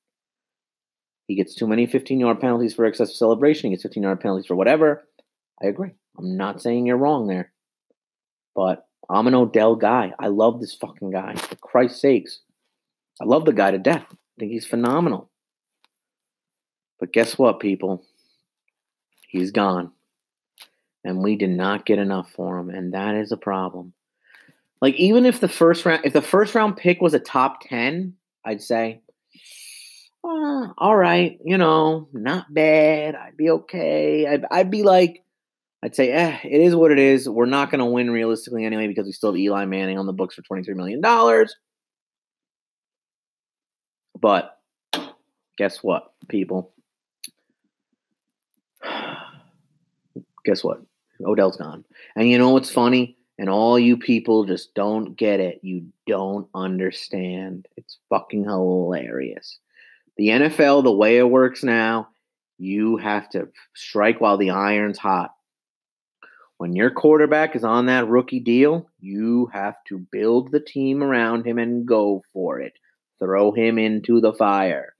He 1.27 1.35
gets 1.35 1.55
too 1.55 1.67
many 1.67 1.85
15 1.85 2.19
yard 2.19 2.39
penalties 2.39 2.73
for 2.73 2.85
excessive 2.85 3.15
celebration. 3.15 3.69
He 3.69 3.75
gets 3.75 3.83
15 3.83 4.03
yard 4.03 4.19
penalties 4.19 4.45
for 4.45 4.55
whatever. 4.55 5.03
I 5.61 5.67
agree. 5.67 5.91
I'm 6.17 6.37
not 6.37 6.61
saying 6.61 6.85
you're 6.85 6.97
wrong 6.97 7.27
there. 7.27 7.51
But 8.55 8.85
I'm 9.09 9.27
an 9.27 9.35
Odell 9.35 9.75
guy. 9.75 10.13
I 10.19 10.27
love 10.27 10.59
this 10.59 10.75
fucking 10.75 11.11
guy. 11.11 11.35
For 11.35 11.55
Christ's 11.55 12.01
sakes. 12.01 12.39
I 13.21 13.25
love 13.25 13.45
the 13.45 13.53
guy 13.53 13.71
to 13.71 13.77
death. 13.77 14.05
I 14.09 14.15
think 14.39 14.51
he's 14.51 14.65
phenomenal. 14.65 15.29
But 16.99 17.13
guess 17.13 17.37
what, 17.37 17.59
people? 17.59 18.03
He's 19.27 19.51
gone. 19.51 19.91
And 21.03 21.23
we 21.23 21.35
did 21.35 21.49
not 21.49 21.85
get 21.85 21.99
enough 21.99 22.31
for 22.31 22.57
him. 22.57 22.69
And 22.69 22.93
that 22.93 23.15
is 23.15 23.31
a 23.31 23.37
problem. 23.37 23.93
Like, 24.81 24.95
even 24.95 25.25
if 25.25 25.39
the 25.39 25.47
first 25.47 25.85
round 25.85 26.05
if 26.05 26.13
the 26.13 26.21
first 26.21 26.55
round 26.55 26.77
pick 26.77 27.01
was 27.01 27.13
a 27.13 27.19
top 27.19 27.61
10, 27.67 28.13
I'd 28.43 28.61
say, 28.61 29.01
uh, 30.23 30.67
all 30.77 30.95
right, 30.95 31.39
you 31.43 31.57
know, 31.57 32.07
not 32.13 32.53
bad. 32.53 33.15
I'd 33.15 33.37
be 33.37 33.49
okay. 33.49 34.27
I'd, 34.27 34.45
I'd 34.51 34.71
be 34.71 34.83
like, 34.83 35.23
I'd 35.83 35.95
say, 35.95 36.11
eh, 36.11 36.37
it 36.43 36.61
is 36.61 36.75
what 36.75 36.91
it 36.91 36.99
is. 36.99 37.27
We're 37.27 37.45
not 37.45 37.71
going 37.71 37.79
to 37.79 37.85
win 37.85 38.11
realistically 38.11 38.65
anyway 38.65 38.87
because 38.87 39.07
we 39.07 39.11
still 39.13 39.31
have 39.31 39.39
Eli 39.39 39.65
Manning 39.65 39.97
on 39.97 40.05
the 40.05 40.13
books 40.13 40.35
for 40.35 40.43
$23 40.43 40.75
million. 40.75 41.01
But 44.19 44.59
guess 45.57 45.77
what, 45.77 46.13
people? 46.27 46.71
guess 50.45 50.63
what? 50.63 50.81
Odell's 51.25 51.57
gone. 51.57 51.83
And 52.15 52.29
you 52.29 52.37
know 52.37 52.51
what's 52.51 52.71
funny? 52.71 53.17
And 53.39 53.49
all 53.49 53.79
you 53.79 53.97
people 53.97 54.45
just 54.45 54.75
don't 54.75 55.15
get 55.15 55.39
it. 55.39 55.59
You 55.63 55.87
don't 56.05 56.47
understand. 56.53 57.67
It's 57.75 57.97
fucking 58.09 58.43
hilarious. 58.43 59.57
The 60.17 60.27
NFL, 60.27 60.83
the 60.83 60.91
way 60.91 61.17
it 61.17 61.29
works 61.29 61.63
now, 61.63 62.09
you 62.59 62.97
have 62.97 63.27
to 63.29 63.47
strike 63.73 64.21
while 64.21 64.37
the 64.37 64.51
iron's 64.51 64.99
hot. 64.99 65.33
When 66.61 66.75
your 66.75 66.91
quarterback 66.91 67.55
is 67.55 67.63
on 67.63 67.87
that 67.87 68.07
rookie 68.07 68.39
deal, 68.39 68.87
you 68.99 69.49
have 69.51 69.77
to 69.87 70.05
build 70.11 70.51
the 70.51 70.59
team 70.59 71.01
around 71.01 71.47
him 71.47 71.57
and 71.57 71.87
go 71.87 72.21
for 72.31 72.59
it. 72.59 72.73
Throw 73.17 73.51
him 73.51 73.79
into 73.79 74.21
the 74.21 74.31
fire. 74.31 74.93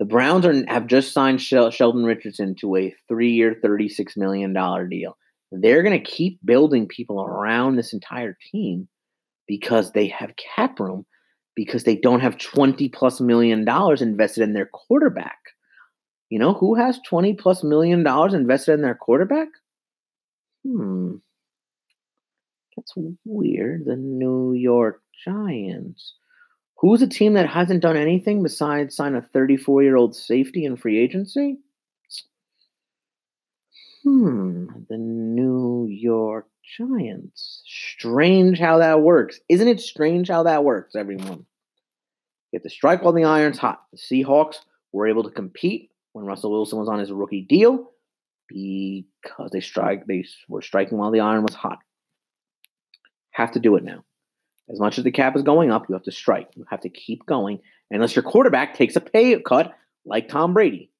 The 0.00 0.06
Browns 0.06 0.44
are, 0.44 0.66
have 0.66 0.88
just 0.88 1.12
signed 1.12 1.40
Sheldon 1.40 2.02
Richardson 2.02 2.56
to 2.56 2.74
a 2.74 2.92
three 3.06 3.30
year, 3.30 3.54
$36 3.64 4.16
million 4.16 4.52
deal. 4.88 5.16
They're 5.52 5.84
going 5.84 6.02
to 6.02 6.10
keep 6.10 6.40
building 6.44 6.88
people 6.88 7.22
around 7.22 7.76
this 7.76 7.92
entire 7.92 8.36
team 8.50 8.88
because 9.46 9.92
they 9.92 10.08
have 10.08 10.34
cap 10.34 10.80
room 10.80 11.06
because 11.54 11.84
they 11.84 11.94
don't 11.94 12.22
have 12.22 12.38
20 12.38 12.88
plus 12.88 13.20
million 13.20 13.64
dollars 13.64 14.02
invested 14.02 14.42
in 14.42 14.52
their 14.52 14.66
quarterback. 14.66 15.38
You 16.28 16.40
know, 16.40 16.54
who 16.54 16.74
has 16.74 16.98
20 17.08 17.34
plus 17.34 17.62
million 17.62 18.02
dollars 18.02 18.34
invested 18.34 18.72
in 18.72 18.82
their 18.82 18.96
quarterback? 18.96 19.46
Hmm. 20.66 21.16
That's 22.76 22.92
weird. 23.24 23.84
The 23.84 23.96
New 23.96 24.52
York 24.52 25.00
Giants. 25.24 26.14
Who's 26.78 27.00
a 27.02 27.06
team 27.06 27.34
that 27.34 27.48
hasn't 27.48 27.82
done 27.82 27.96
anything 27.96 28.42
besides 28.42 28.96
sign 28.96 29.14
a 29.14 29.22
34 29.22 29.82
year 29.82 29.96
old 29.96 30.14
safety 30.14 30.64
in 30.64 30.76
free 30.76 30.98
agency? 30.98 31.58
Hmm. 34.02 34.66
The 34.88 34.98
New 34.98 35.86
York 35.88 36.46
Giants. 36.76 37.62
Strange 37.64 38.58
how 38.58 38.78
that 38.78 39.00
works. 39.00 39.40
Isn't 39.48 39.68
it 39.68 39.80
strange 39.80 40.28
how 40.28 40.42
that 40.42 40.64
works, 40.64 40.96
everyone? 40.96 41.46
Get 42.52 42.62
to 42.64 42.70
strike 42.70 43.02
while 43.02 43.12
the 43.12 43.24
iron's 43.24 43.58
hot. 43.58 43.80
The 43.92 43.98
Seahawks 43.98 44.56
were 44.92 45.06
able 45.06 45.22
to 45.24 45.30
compete 45.30 45.90
when 46.12 46.24
Russell 46.24 46.50
Wilson 46.50 46.78
was 46.78 46.88
on 46.88 46.98
his 46.98 47.12
rookie 47.12 47.42
deal 47.42 47.90
because 48.48 49.50
they 49.52 49.60
strike 49.60 50.06
they 50.06 50.24
were 50.48 50.62
striking 50.62 50.98
while 50.98 51.10
the 51.10 51.20
iron 51.20 51.42
was 51.42 51.54
hot. 51.54 51.78
Have 53.30 53.52
to 53.52 53.60
do 53.60 53.76
it 53.76 53.84
now. 53.84 54.04
As 54.68 54.80
much 54.80 54.98
as 54.98 55.04
the 55.04 55.12
cap 55.12 55.36
is 55.36 55.42
going 55.42 55.70
up, 55.70 55.88
you 55.88 55.94
have 55.94 56.04
to 56.04 56.12
strike. 56.12 56.48
You 56.56 56.64
have 56.70 56.80
to 56.80 56.88
keep 56.88 57.24
going 57.26 57.60
unless 57.90 58.16
your 58.16 58.22
quarterback 58.22 58.74
takes 58.74 58.96
a 58.96 59.00
pay 59.00 59.38
cut 59.40 59.74
like 60.04 60.28
Tom 60.28 60.54
Brady. 60.54 60.90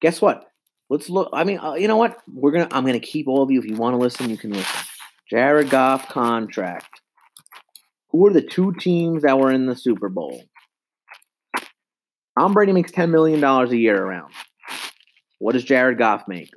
Guess 0.00 0.20
what? 0.20 0.44
Let's 0.90 1.10
look. 1.10 1.30
I 1.32 1.44
mean, 1.44 1.58
uh, 1.58 1.74
you 1.74 1.88
know 1.88 1.96
what? 1.96 2.18
We're 2.32 2.52
gonna. 2.52 2.68
I'm 2.70 2.86
gonna 2.86 3.00
keep 3.00 3.28
all 3.28 3.42
of 3.42 3.50
you. 3.50 3.58
If 3.58 3.66
you 3.66 3.76
want 3.76 3.94
to 3.94 3.98
listen, 3.98 4.30
you 4.30 4.36
can 4.36 4.52
listen. 4.52 4.86
Jared 5.28 5.68
Goff 5.68 6.08
contract. 6.08 6.88
Who 8.10 8.26
are 8.26 8.32
the 8.32 8.40
two 8.42 8.72
teams 8.80 9.22
that 9.22 9.38
were 9.38 9.52
in 9.52 9.66
the 9.66 9.76
Super 9.76 10.08
Bowl? 10.08 10.42
Tom 12.38 12.54
Brady 12.54 12.72
makes 12.72 12.92
$10 12.92 13.10
million 13.10 13.42
a 13.42 13.66
year 13.74 14.00
around. 14.00 14.32
What 15.38 15.52
does 15.52 15.64
Jared 15.64 15.98
Goff 15.98 16.26
make? 16.28 16.50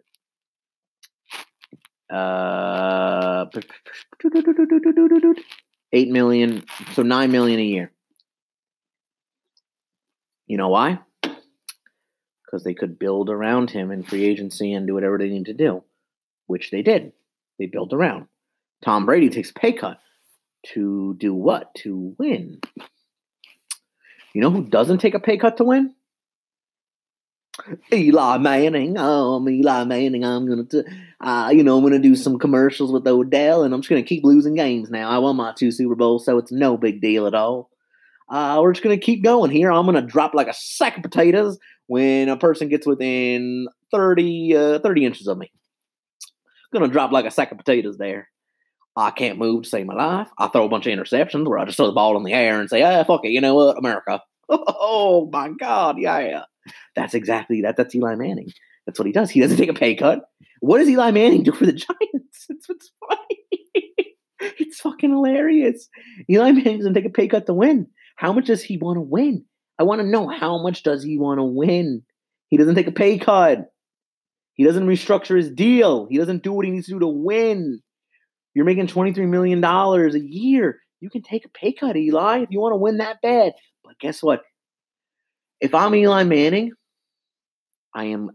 Uh, 2.11 3.45
Eight 5.93 6.09
million, 6.09 6.63
so 6.93 7.03
nine 7.03 7.31
million 7.31 7.59
a 7.59 7.63
year. 7.63 7.91
You 10.45 10.57
know 10.57 10.69
why? 10.69 10.99
Because 11.21 12.63
they 12.65 12.73
could 12.73 12.99
build 12.99 13.29
around 13.29 13.71
him 13.71 13.91
in 13.91 14.03
free 14.03 14.25
agency 14.25 14.73
and 14.73 14.85
do 14.85 14.93
whatever 14.93 15.17
they 15.17 15.29
need 15.29 15.45
to 15.45 15.53
do, 15.53 15.83
which 16.47 16.69
they 16.71 16.81
did. 16.81 17.13
They 17.57 17.67
built 17.67 17.93
around. 17.93 18.27
Tom 18.83 19.05
Brady 19.05 19.29
takes 19.29 19.51
pay 19.51 19.71
cut 19.71 19.99
to 20.73 21.15
do 21.17 21.33
what? 21.33 21.73
To 21.75 22.15
win. 22.17 22.59
You 24.33 24.41
know 24.41 24.51
who 24.51 24.63
doesn't 24.63 24.99
take 24.99 25.13
a 25.13 25.19
pay 25.19 25.37
cut 25.37 25.57
to 25.57 25.63
win? 25.63 25.93
Eli 27.93 28.37
Manning. 28.37 28.95
Oh, 28.97 29.35
I'm 29.35 29.49
Eli 29.49 29.83
Manning. 29.83 30.25
I'm 30.25 30.47
gonna, 30.47 30.83
uh, 31.21 31.51
you 31.53 31.63
know, 31.63 31.77
I'm 31.77 31.83
gonna 31.83 31.99
do 31.99 32.15
some 32.15 32.39
commercials 32.39 32.91
with 32.91 33.07
Odell, 33.07 33.63
and 33.63 33.73
I'm 33.73 33.81
just 33.81 33.89
gonna 33.89 34.03
keep 34.03 34.23
losing 34.23 34.55
games 34.55 34.89
now. 34.89 35.09
I 35.09 35.19
won 35.19 35.35
my 35.35 35.53
two 35.55 35.71
Super 35.71 35.95
Bowls, 35.95 36.25
so 36.25 36.37
it's 36.37 36.51
no 36.51 36.77
big 36.77 36.99
deal 36.99 37.27
at 37.27 37.35
all. 37.35 37.69
Uh, 38.29 38.59
we're 38.61 38.73
just 38.73 38.83
gonna 38.83 38.97
keep 38.97 39.23
going 39.23 39.51
here. 39.51 39.71
I'm 39.71 39.85
gonna 39.85 40.01
drop 40.01 40.33
like 40.33 40.47
a 40.47 40.53
sack 40.53 40.97
of 40.97 41.03
potatoes 41.03 41.59
when 41.87 42.29
a 42.29 42.37
person 42.37 42.69
gets 42.69 42.87
within 42.87 43.67
30, 43.91 44.55
uh, 44.55 44.79
30 44.79 45.05
inches 45.05 45.27
of 45.27 45.37
me. 45.37 45.51
Gonna 46.73 46.87
drop 46.87 47.11
like 47.11 47.25
a 47.25 47.31
sack 47.31 47.51
of 47.51 47.57
potatoes 47.57 47.97
there. 47.97 48.29
I 48.95 49.11
can't 49.11 49.37
move 49.37 49.63
to 49.63 49.69
save 49.69 49.85
my 49.85 49.93
life. 49.93 50.27
I 50.37 50.47
throw 50.47 50.65
a 50.65 50.69
bunch 50.69 50.87
of 50.87 50.97
interceptions 50.97 51.47
where 51.47 51.59
I 51.59 51.65
just 51.65 51.77
throw 51.77 51.87
the 51.87 51.93
ball 51.93 52.17
in 52.17 52.23
the 52.23 52.33
air 52.33 52.59
and 52.59 52.69
say, 52.69 52.81
ah, 52.81 53.03
fuck 53.03 53.25
it, 53.25 53.31
you 53.31 53.41
know 53.41 53.55
what, 53.55 53.77
America. 53.77 54.21
Oh 54.53 55.29
my 55.31 55.49
God, 55.57 55.97
yeah. 55.97 56.43
That's 56.93 57.13
exactly 57.13 57.61
that. 57.61 57.77
That's 57.77 57.95
Eli 57.95 58.15
Manning. 58.15 58.49
That's 58.85 58.99
what 58.99 59.05
he 59.05 59.13
does. 59.13 59.29
He 59.29 59.39
doesn't 59.39 59.57
take 59.57 59.69
a 59.69 59.73
pay 59.73 59.95
cut. 59.95 60.25
What 60.61 60.77
does 60.77 60.89
Eli 60.89 61.11
Manning 61.11 61.43
do 61.43 61.51
for 61.51 61.65
the 61.65 61.71
Giants? 61.73 62.45
It's 62.49 62.69
what's 62.69 62.91
funny. 63.07 63.39
it's 64.39 64.79
fucking 64.79 65.09
hilarious. 65.09 65.89
Eli 66.29 66.51
Manning 66.51 66.77
doesn't 66.77 66.93
take 66.93 67.05
a 67.05 67.09
pay 67.09 67.27
cut 67.27 67.45
to 67.47 67.53
win. 67.53 67.87
How 68.15 68.31
much 68.31 68.45
does 68.45 68.63
he 68.63 68.77
want 68.77 68.97
to 68.97 69.01
win? 69.01 69.43
I 69.79 69.83
want 69.83 70.01
to 70.01 70.07
know 70.07 70.27
how 70.27 70.61
much 70.61 70.83
does 70.83 71.03
he 71.03 71.17
want 71.17 71.39
to 71.39 71.43
win? 71.43 72.03
He 72.49 72.57
doesn't 72.57 72.75
take 72.75 72.87
a 72.87 72.91
pay 72.91 73.17
cut. 73.17 73.71
He 74.53 74.63
doesn't 74.63 74.85
restructure 74.85 75.37
his 75.37 75.49
deal. 75.49 76.07
He 76.09 76.17
doesn't 76.17 76.43
do 76.43 76.53
what 76.53 76.65
he 76.65 76.71
needs 76.71 76.85
to 76.85 76.93
do 76.93 76.99
to 76.99 77.07
win. 77.07 77.81
You're 78.53 78.65
making 78.65 78.87
$23 78.87 79.27
million 79.27 79.63
a 79.63 80.19
year. 80.19 80.79
You 80.99 81.09
can 81.09 81.23
take 81.23 81.45
a 81.45 81.49
pay 81.49 81.73
cut, 81.73 81.97
Eli, 81.97 82.41
if 82.41 82.49
you 82.51 82.59
want 82.59 82.73
to 82.73 82.77
win 82.77 82.97
that 82.97 83.21
bad. 83.21 83.53
But 83.83 83.97
guess 83.99 84.21
what? 84.21 84.43
If 85.59 85.73
I'm 85.73 85.95
Eli 85.95 86.23
Manning, 86.23 86.73
I 87.95 88.05
am 88.05 88.29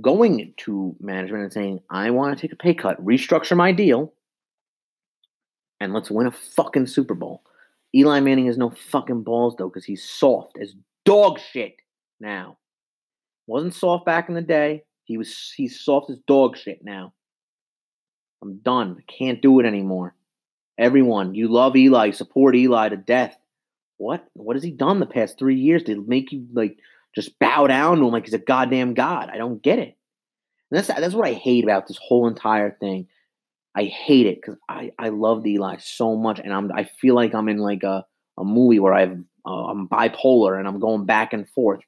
going 0.00 0.54
to 0.58 0.96
management 1.00 1.44
and 1.44 1.52
saying, 1.52 1.80
I 1.90 2.10
want 2.10 2.36
to 2.36 2.40
take 2.40 2.52
a 2.52 2.56
pay 2.56 2.74
cut, 2.74 3.04
restructure 3.04 3.56
my 3.56 3.72
deal, 3.72 4.12
and 5.80 5.92
let's 5.92 6.10
win 6.10 6.26
a 6.26 6.32
fucking 6.32 6.86
Super 6.86 7.14
Bowl. 7.14 7.42
Eli 7.94 8.20
Manning 8.20 8.46
has 8.46 8.58
no 8.58 8.70
fucking 8.70 9.22
balls 9.22 9.54
though, 9.56 9.68
because 9.68 9.84
he's 9.84 10.08
soft 10.08 10.58
as 10.60 10.74
dog 11.04 11.38
shit 11.38 11.76
now. 12.20 12.58
Wasn't 13.46 13.74
soft 13.74 14.04
back 14.04 14.28
in 14.28 14.34
the 14.34 14.42
day. 14.42 14.82
He 15.04 15.16
was 15.16 15.52
he's 15.56 15.80
soft 15.80 16.10
as 16.10 16.18
dog 16.26 16.56
shit 16.56 16.84
now. 16.84 17.12
I'm 18.42 18.58
done. 18.58 18.96
I 18.98 19.12
can't 19.12 19.40
do 19.40 19.60
it 19.60 19.66
anymore. 19.66 20.14
Everyone, 20.78 21.34
you 21.34 21.48
love 21.48 21.74
Eli, 21.76 22.10
support 22.10 22.54
Eli 22.54 22.90
to 22.90 22.96
death. 22.96 23.36
What? 23.98 24.26
What 24.34 24.56
has 24.56 24.62
he 24.62 24.72
done 24.72 25.00
the 25.00 25.06
past 25.06 25.38
three 25.38 25.56
years 25.56 25.82
to 25.84 26.04
make 26.06 26.32
you 26.32 26.46
like 26.52 26.76
just 27.16 27.38
bow 27.38 27.66
down 27.66 27.96
to 27.96 28.04
him 28.04 28.12
like 28.12 28.26
he's 28.26 28.34
a 28.34 28.38
goddamn 28.38 28.94
god? 28.94 29.30
I 29.32 29.38
don't 29.38 29.62
get 29.62 29.80
it. 29.80 29.96
And 30.70 30.78
that's 30.78 30.88
that's 30.88 31.14
what 31.14 31.26
I 31.26 31.32
hate 31.32 31.64
about 31.64 31.88
this 31.88 31.98
whole 32.00 32.28
entire 32.28 32.76
thing. 32.78 33.08
I 33.74 33.84
hate 33.84 34.26
it 34.26 34.38
because 34.40 34.58
I 34.68 34.92
I 34.98 35.08
love 35.08 35.46
Eli 35.46 35.78
so 35.80 36.16
much, 36.16 36.38
and 36.38 36.52
I'm 36.52 36.70
I 36.72 36.84
feel 36.84 37.14
like 37.14 37.34
I'm 37.34 37.48
in 37.48 37.58
like 37.58 37.82
a 37.82 38.04
a 38.38 38.44
movie 38.44 38.78
where 38.78 38.94
I've 38.94 39.18
uh, 39.46 39.66
I'm 39.66 39.88
bipolar 39.88 40.58
and 40.58 40.68
I'm 40.68 40.78
going 40.78 41.06
back 41.06 41.32
and 41.32 41.48
forth. 41.48 41.80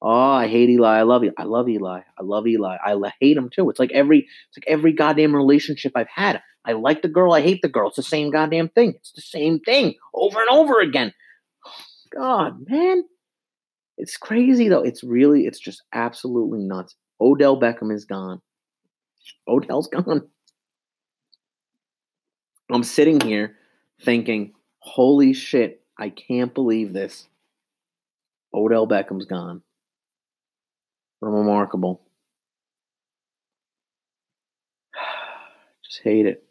Oh, 0.00 0.32
I 0.32 0.48
hate 0.48 0.68
Eli. 0.68 0.98
I 0.98 1.02
love 1.02 1.22
you. 1.22 1.32
I 1.38 1.44
love 1.44 1.68
Eli. 1.68 2.00
I 2.18 2.22
love 2.22 2.46
Eli. 2.48 2.76
I 2.84 2.96
hate 3.20 3.36
him 3.36 3.50
too. 3.54 3.70
It's 3.70 3.78
like 3.78 3.92
every 3.92 4.18
it's 4.18 4.58
like 4.58 4.64
every 4.66 4.92
goddamn 4.92 5.34
relationship 5.34 5.92
I've 5.94 6.08
had. 6.12 6.42
I 6.64 6.72
like 6.72 7.02
the 7.02 7.08
girl. 7.08 7.32
I 7.32 7.40
hate 7.40 7.62
the 7.62 7.68
girl. 7.68 7.88
It's 7.88 7.96
the 7.96 8.02
same 8.02 8.30
goddamn 8.30 8.68
thing. 8.70 8.94
It's 8.96 9.12
the 9.12 9.22
same 9.22 9.60
thing 9.60 9.94
over 10.14 10.40
and 10.40 10.48
over 10.50 10.80
again. 10.80 11.12
God, 12.16 12.64
man. 12.68 13.04
It's 13.98 14.16
crazy 14.16 14.68
though. 14.68 14.82
It's 14.82 15.04
really, 15.04 15.46
it's 15.46 15.60
just 15.60 15.82
absolutely 15.92 16.60
nuts. 16.60 16.94
Odell 17.20 17.60
Beckham 17.60 17.94
is 17.94 18.04
gone. 18.04 18.40
Odell's 19.48 19.88
gone. 19.92 20.28
I'm 22.70 22.82
sitting 22.82 23.20
here 23.20 23.56
thinking, 24.02 24.54
holy 24.78 25.34
shit, 25.34 25.82
I 25.98 26.08
can't 26.08 26.54
believe 26.54 26.92
this. 26.92 27.28
Odell 28.54 28.86
Beckham's 28.88 29.26
gone. 29.26 29.62
Remarkable. 31.20 32.02
Just 35.84 36.00
hate 36.02 36.26
it. 36.26 36.44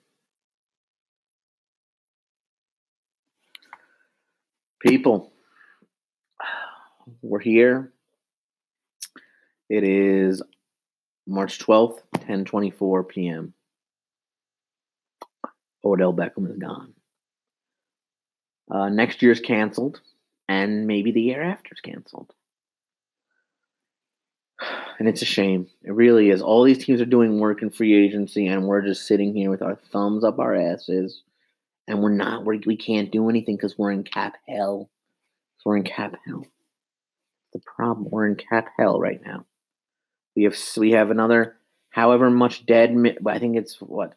People, 4.80 5.31
we're 7.22 7.40
here. 7.40 7.92
It 9.70 9.84
is 9.84 10.42
March 11.28 11.60
12th, 11.60 12.00
10:24 12.16 13.08
p.m. 13.08 13.54
Odell 15.84 16.14
Beckham 16.14 16.50
is 16.50 16.58
gone. 16.58 16.94
Uh, 18.70 18.90
next 18.90 19.22
year's 19.22 19.40
canceled, 19.40 20.02
and 20.48 20.88
maybe 20.88 21.12
the 21.12 21.22
year 21.22 21.42
after 21.42 21.74
is 21.74 21.82
canceled. 21.82 22.34
And 25.00 25.10
it's 25.10 25.24
a 25.24 25.26
shame. 25.26 25.66
It 25.82 25.94
really 25.94 26.30
is. 26.30 26.44
All 26.44 26.64
these 26.64 26.86
teams 26.86 27.02
are 27.02 27.06
doing 27.06 27.40
work 27.40 27.64
in 27.64 27.72
free 27.72 28.06
agency, 28.06 28.46
and 28.46 28.68
we're 28.68 28.84
just 28.84 29.08
sitting 29.08 29.34
here 29.34 29.50
with 29.50 29.64
our 29.64 29.76
thumbs 29.76 30.24
up 30.24 30.38
our 30.38 30.54
asses, 30.54 31.24
and 31.88 32.04
we're 32.04 32.14
not. 32.14 32.46
We're, 32.46 32.60
we 32.68 32.78
can't 32.78 33.12
do 33.12 33.28
anything 33.28 33.56
because 33.56 33.80
we're 33.80 33.94
in 33.94 34.04
cap 34.04 34.36
hell. 34.48 34.92
So 35.58 35.72
we're 35.72 35.78
in 35.78 35.84
cap 35.86 36.18
hell 36.28 36.46
the 37.54 37.60
problem. 37.60 38.08
We're 38.10 38.28
in 38.28 38.36
cap 38.36 38.70
hell 38.78 39.00
right 39.00 39.22
now. 39.26 39.46
We 40.36 40.44
have 40.44 40.58
we 40.78 40.92
have 40.92 41.12
another 41.12 41.58
however 41.90 42.30
much 42.30 42.66
dead. 42.66 42.96
I 43.26 43.40
think 43.40 43.58
it's 43.58 43.78
what 43.82 44.16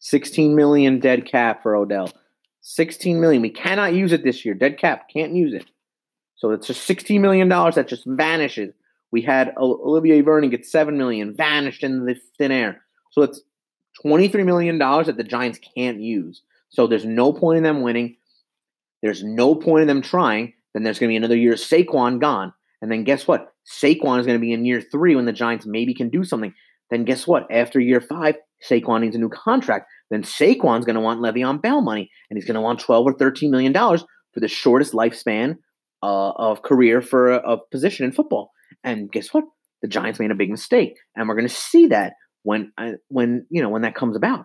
16 0.00 0.54
million 0.54 1.00
dead 1.00 1.26
cap 1.26 1.62
for 1.62 1.76
Odell. 1.76 2.10
16 2.62 3.20
million. 3.20 3.42
We 3.42 3.50
cannot 3.50 3.94
use 3.94 4.12
it 4.12 4.24
this 4.24 4.44
year. 4.44 4.54
Dead 4.54 4.78
cap. 4.78 5.08
Can't 5.08 5.34
use 5.34 5.54
it. 5.54 5.66
So 6.36 6.50
it's 6.50 6.66
just 6.66 6.84
16 6.84 7.20
million 7.20 7.48
dollars 7.48 7.76
that 7.76 7.88
just 7.88 8.04
vanishes. 8.06 8.74
We 9.10 9.22
had 9.22 9.54
Olivier 9.56 10.20
Vernon 10.20 10.50
get 10.50 10.66
7 10.66 10.98
million, 10.98 11.34
vanished 11.34 11.82
in 11.82 12.04
the 12.04 12.16
thin 12.36 12.52
air. 12.52 12.82
So 13.10 13.22
it's 13.22 13.40
23 14.02 14.44
million 14.44 14.78
dollars 14.78 15.06
that 15.06 15.16
the 15.16 15.24
Giants 15.24 15.58
can't 15.74 16.00
use. 16.00 16.42
So 16.68 16.86
there's 16.86 17.04
no 17.04 17.32
point 17.32 17.58
in 17.58 17.62
them 17.62 17.82
winning. 17.82 18.16
There's 19.02 19.24
no 19.24 19.54
point 19.54 19.82
in 19.82 19.88
them 19.88 20.02
trying. 20.02 20.52
Then 20.78 20.84
there's 20.84 21.00
going 21.00 21.08
to 21.08 21.12
be 21.12 21.16
another 21.16 21.36
year 21.36 21.54
of 21.54 21.58
Saquon 21.58 22.20
gone. 22.20 22.52
And 22.80 22.88
then 22.88 23.02
guess 23.02 23.26
what? 23.26 23.48
Saquon 23.66 24.20
is 24.20 24.26
going 24.26 24.38
to 24.38 24.40
be 24.40 24.52
in 24.52 24.64
year 24.64 24.80
three 24.80 25.16
when 25.16 25.24
the 25.24 25.32
Giants 25.32 25.66
maybe 25.66 25.92
can 25.92 26.08
do 26.08 26.22
something. 26.22 26.54
Then 26.88 27.04
guess 27.04 27.26
what? 27.26 27.50
After 27.50 27.80
year 27.80 28.00
five, 28.00 28.36
Saquon 28.64 29.00
needs 29.00 29.16
a 29.16 29.18
new 29.18 29.28
contract. 29.28 29.88
Then 30.08 30.22
Saquon's 30.22 30.84
going 30.84 30.94
to 30.94 31.00
want 31.00 31.18
Le'Veon 31.18 31.60
Bell 31.60 31.80
money, 31.80 32.12
and 32.30 32.36
he's 32.36 32.46
going 32.46 32.54
to 32.54 32.60
want 32.60 32.78
12 32.78 33.06
or 33.06 33.12
13 33.14 33.50
million 33.50 33.72
dollars 33.72 34.04
for 34.32 34.38
the 34.38 34.46
shortest 34.46 34.92
lifespan 34.92 35.56
uh, 36.00 36.30
of 36.30 36.62
career 36.62 37.02
for 37.02 37.32
a, 37.32 37.54
a 37.54 37.58
position 37.72 38.04
in 38.06 38.12
football. 38.12 38.52
And 38.84 39.10
guess 39.10 39.34
what? 39.34 39.42
The 39.82 39.88
Giants 39.88 40.20
made 40.20 40.30
a 40.30 40.36
big 40.36 40.50
mistake, 40.50 40.94
and 41.16 41.28
we're 41.28 41.34
going 41.34 41.48
to 41.48 41.52
see 41.52 41.88
that 41.88 42.12
when 42.44 42.70
I, 42.78 42.92
when 43.08 43.46
you 43.50 43.62
know 43.62 43.68
when 43.68 43.82
that 43.82 43.96
comes 43.96 44.14
about. 44.14 44.44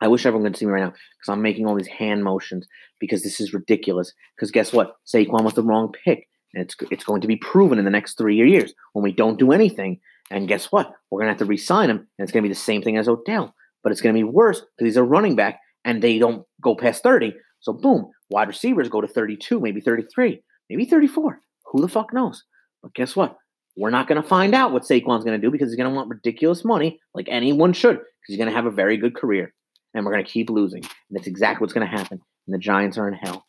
I 0.00 0.08
wish 0.08 0.26
everyone 0.26 0.46
could 0.46 0.58
see 0.58 0.66
me 0.66 0.72
right 0.72 0.82
now 0.82 0.90
because 0.90 1.28
I'm 1.28 1.42
making 1.42 1.66
all 1.66 1.74
these 1.74 1.86
hand 1.86 2.22
motions 2.22 2.66
because 3.00 3.22
this 3.22 3.40
is 3.40 3.54
ridiculous. 3.54 4.12
Because 4.36 4.50
guess 4.50 4.72
what? 4.72 4.96
Saquon 5.06 5.44
was 5.44 5.54
the 5.54 5.62
wrong 5.62 5.92
pick. 6.04 6.28
And 6.54 6.64
it's, 6.64 6.74
it's 6.90 7.04
going 7.04 7.20
to 7.22 7.28
be 7.28 7.36
proven 7.36 7.78
in 7.78 7.84
the 7.84 7.90
next 7.90 8.16
three 8.16 8.36
years 8.36 8.74
when 8.92 9.02
we 9.02 9.12
don't 9.12 9.38
do 9.38 9.52
anything. 9.52 10.00
And 10.30 10.48
guess 10.48 10.66
what? 10.72 10.92
We're 11.10 11.20
going 11.20 11.28
to 11.28 11.32
have 11.32 11.38
to 11.38 11.44
re 11.44 11.56
sign 11.56 11.90
him. 11.90 11.98
And 11.98 12.24
it's 12.24 12.32
going 12.32 12.42
to 12.42 12.48
be 12.48 12.52
the 12.52 12.60
same 12.60 12.82
thing 12.82 12.96
as 12.96 13.08
Odell. 13.08 13.54
But 13.82 13.92
it's 13.92 14.00
going 14.00 14.14
to 14.14 14.18
be 14.18 14.24
worse 14.24 14.60
because 14.60 14.90
he's 14.90 14.96
a 14.96 15.02
running 15.02 15.36
back 15.36 15.60
and 15.84 16.02
they 16.02 16.18
don't 16.18 16.44
go 16.60 16.74
past 16.74 17.02
30. 17.02 17.34
So, 17.60 17.72
boom, 17.72 18.10
wide 18.28 18.48
receivers 18.48 18.88
go 18.88 19.00
to 19.00 19.08
32, 19.08 19.60
maybe 19.60 19.80
33, 19.80 20.42
maybe 20.68 20.84
34. 20.84 21.40
Who 21.72 21.80
the 21.80 21.88
fuck 21.88 22.12
knows? 22.12 22.44
But 22.82 22.94
guess 22.94 23.16
what? 23.16 23.36
We're 23.76 23.90
not 23.90 24.08
going 24.08 24.20
to 24.20 24.26
find 24.26 24.54
out 24.54 24.72
what 24.72 24.84
Saquon's 24.84 25.24
going 25.24 25.38
to 25.40 25.46
do 25.46 25.50
because 25.50 25.68
he's 25.68 25.76
going 25.76 25.90
to 25.90 25.94
want 25.94 26.08
ridiculous 26.08 26.64
money, 26.64 26.98
like 27.14 27.26
anyone 27.28 27.72
should, 27.72 27.96
because 27.96 28.26
he's 28.26 28.38
going 28.38 28.48
to 28.48 28.54
have 28.54 28.66
a 28.66 28.70
very 28.70 28.96
good 28.96 29.14
career 29.14 29.52
and 29.96 30.04
we're 30.04 30.12
going 30.12 30.24
to 30.24 30.30
keep 30.30 30.50
losing. 30.50 30.82
And 30.82 31.16
that's 31.16 31.26
exactly 31.26 31.64
what's 31.64 31.72
going 31.72 31.88
to 31.88 31.96
happen. 31.96 32.20
And 32.46 32.54
the 32.54 32.58
Giants 32.58 32.98
are 32.98 33.08
in 33.08 33.14
hell. 33.14 33.46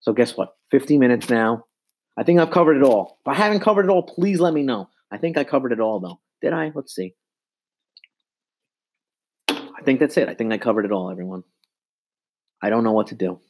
So 0.00 0.14
guess 0.14 0.36
what? 0.36 0.56
50 0.70 0.96
minutes 0.96 1.28
now. 1.28 1.64
I 2.16 2.22
think 2.22 2.40
I've 2.40 2.50
covered 2.50 2.78
it 2.78 2.82
all. 2.82 3.18
If 3.20 3.28
I 3.28 3.34
haven't 3.34 3.60
covered 3.60 3.84
it 3.84 3.90
all, 3.90 4.02
please 4.02 4.40
let 4.40 4.54
me 4.54 4.62
know. 4.62 4.88
I 5.10 5.18
think 5.18 5.36
I 5.36 5.44
covered 5.44 5.72
it 5.72 5.80
all, 5.80 6.00
though. 6.00 6.18
Did 6.40 6.54
I? 6.54 6.72
Let's 6.74 6.94
see. 6.94 7.14
I 9.48 9.82
think 9.84 10.00
that's 10.00 10.16
it. 10.16 10.28
I 10.28 10.34
think 10.34 10.52
I 10.52 10.58
covered 10.58 10.86
it 10.86 10.92
all, 10.92 11.10
everyone. 11.10 11.44
I 12.62 12.70
don't 12.70 12.84
know 12.84 12.92
what 12.92 13.08
to 13.08 13.14
do. 13.14 13.40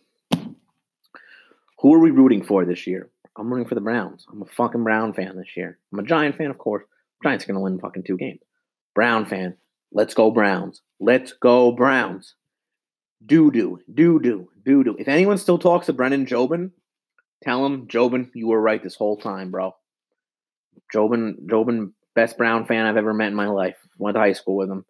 Who 1.79 1.95
are 1.95 2.01
we 2.01 2.11
rooting 2.11 2.45
for 2.45 2.65
this 2.65 2.87
year? 2.87 3.09
I'm 3.39 3.53
rooting 3.53 3.69
for 3.69 3.77
the 3.77 3.81
Browns. 3.81 4.27
I'm 4.31 4.43
a 4.43 4.47
fucking 4.47 4.83
Brown 4.83 5.13
fan 5.13 5.37
this 5.37 5.57
year. 5.57 5.79
I'm 5.93 6.01
a 6.01 6.03
Giant 6.03 6.37
fan, 6.37 6.51
of 6.51 6.59
course. 6.59 6.85
Giants 7.23 7.45
are 7.45 7.49
gonna 7.49 7.61
win 7.61 7.79
fucking 7.79 8.03
two 8.03 8.17
games. 8.17 8.41
Brown 8.95 9.27
fan. 9.27 9.57
Let's 9.93 10.15
go 10.15 10.31
Browns. 10.31 10.83
Let's 11.01 11.33
go 11.33 11.73
Browns. 11.73 12.35
Doo 13.25 13.51
doo, 13.51 13.81
doo 13.93 14.19
doo, 14.21 14.49
doo 14.65 14.85
doo. 14.85 14.97
If 14.99 15.09
anyone 15.09 15.39
still 15.39 15.59
talks 15.59 15.87
to 15.87 15.93
Brennan 15.93 16.27
Jobin, 16.27 16.71
tell 17.43 17.67
him, 17.67 17.87
Jobin, 17.87 18.31
you 18.35 18.49
were 18.49 18.61
right 18.61 18.83
this 18.83 18.95
whole 18.95 19.17
time, 19.17 19.51
bro. 19.51 19.75
Jobin, 20.95 21.47
Jobin, 21.47 21.93
best 22.15 22.39
Brown 22.39 22.65
fan 22.65 22.87
I've 22.87 22.97
ever 22.97 23.13
met 23.13 23.29
in 23.29 23.35
my 23.35 23.49
life. 23.49 23.77
Went 23.99 24.15
to 24.15 24.21
high 24.21 24.33
school 24.33 24.57
with 24.57 24.71
him. 24.71 24.85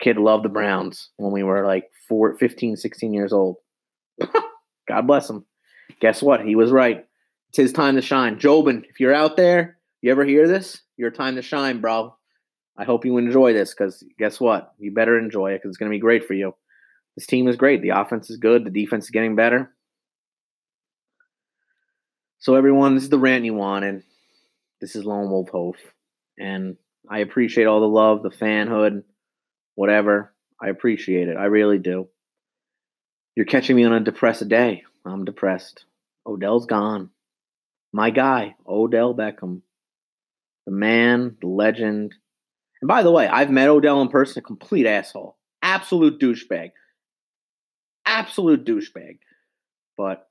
Kid 0.00 0.18
loved 0.18 0.44
the 0.44 0.50
Browns 0.50 1.10
when 1.16 1.32
we 1.32 1.42
were 1.42 1.64
like 1.64 1.90
four, 2.08 2.36
15, 2.36 2.76
16 2.76 3.14
years 3.14 3.32
old. 3.32 3.56
God 4.88 5.06
bless 5.06 5.30
him. 5.30 5.44
Guess 6.00 6.22
what? 6.22 6.44
He 6.44 6.56
was 6.56 6.70
right. 6.70 7.06
It's 7.48 7.58
his 7.58 7.72
time 7.72 7.94
to 7.96 8.02
shine. 8.02 8.38
Jobin, 8.38 8.84
if 8.90 9.00
you're 9.00 9.14
out 9.14 9.36
there, 9.36 9.78
you 10.02 10.10
ever 10.10 10.24
hear 10.24 10.46
this? 10.46 10.82
Your 10.96 11.10
time 11.10 11.36
to 11.36 11.42
shine, 11.42 11.80
bro. 11.80 12.14
I 12.76 12.84
hope 12.84 13.04
you 13.04 13.18
enjoy 13.18 13.52
this 13.52 13.72
because 13.72 14.02
guess 14.18 14.40
what? 14.40 14.74
You 14.78 14.92
better 14.92 15.18
enjoy 15.18 15.52
it 15.52 15.58
because 15.58 15.70
it's 15.70 15.78
going 15.78 15.90
to 15.90 15.94
be 15.94 16.00
great 16.00 16.26
for 16.26 16.34
you. 16.34 16.54
This 17.16 17.26
team 17.26 17.46
is 17.46 17.56
great. 17.56 17.82
The 17.82 17.90
offense 17.90 18.30
is 18.30 18.36
good. 18.36 18.64
The 18.64 18.70
defense 18.70 19.04
is 19.04 19.10
getting 19.10 19.36
better. 19.36 19.70
So, 22.38 22.56
everyone, 22.56 22.94
this 22.94 23.04
is 23.04 23.10
the 23.10 23.18
rant 23.18 23.44
you 23.44 23.54
wanted. 23.54 24.02
This 24.80 24.96
is 24.96 25.04
Lone 25.04 25.30
Wolf 25.30 25.48
Hof. 25.50 25.76
And 26.38 26.76
I 27.08 27.20
appreciate 27.20 27.66
all 27.66 27.80
the 27.80 27.86
love, 27.86 28.22
the 28.22 28.30
fanhood, 28.30 29.04
whatever. 29.76 30.34
I 30.60 30.68
appreciate 30.68 31.28
it. 31.28 31.36
I 31.36 31.44
really 31.44 31.78
do. 31.78 32.08
You're 33.36 33.46
catching 33.46 33.76
me 33.76 33.84
on 33.84 33.92
a 33.92 34.00
depressed 34.00 34.48
day. 34.48 34.84
I'm 35.04 35.24
depressed. 35.24 35.84
Odell's 36.26 36.66
gone. 36.66 37.10
My 37.92 38.10
guy, 38.10 38.56
Odell 38.66 39.14
Beckham. 39.14 39.62
The 40.66 40.72
man, 40.72 41.36
the 41.40 41.46
legend. 41.46 42.14
And 42.84 42.88
by 42.90 43.02
the 43.02 43.10
way, 43.10 43.26
I've 43.26 43.50
met 43.50 43.70
Odell 43.70 44.02
in 44.02 44.08
person, 44.08 44.40
a 44.40 44.42
complete 44.42 44.84
asshole. 44.84 45.38
Absolute 45.62 46.20
douchebag. 46.20 46.72
Absolute 48.04 48.66
douchebag. 48.66 49.20
But 49.96 50.28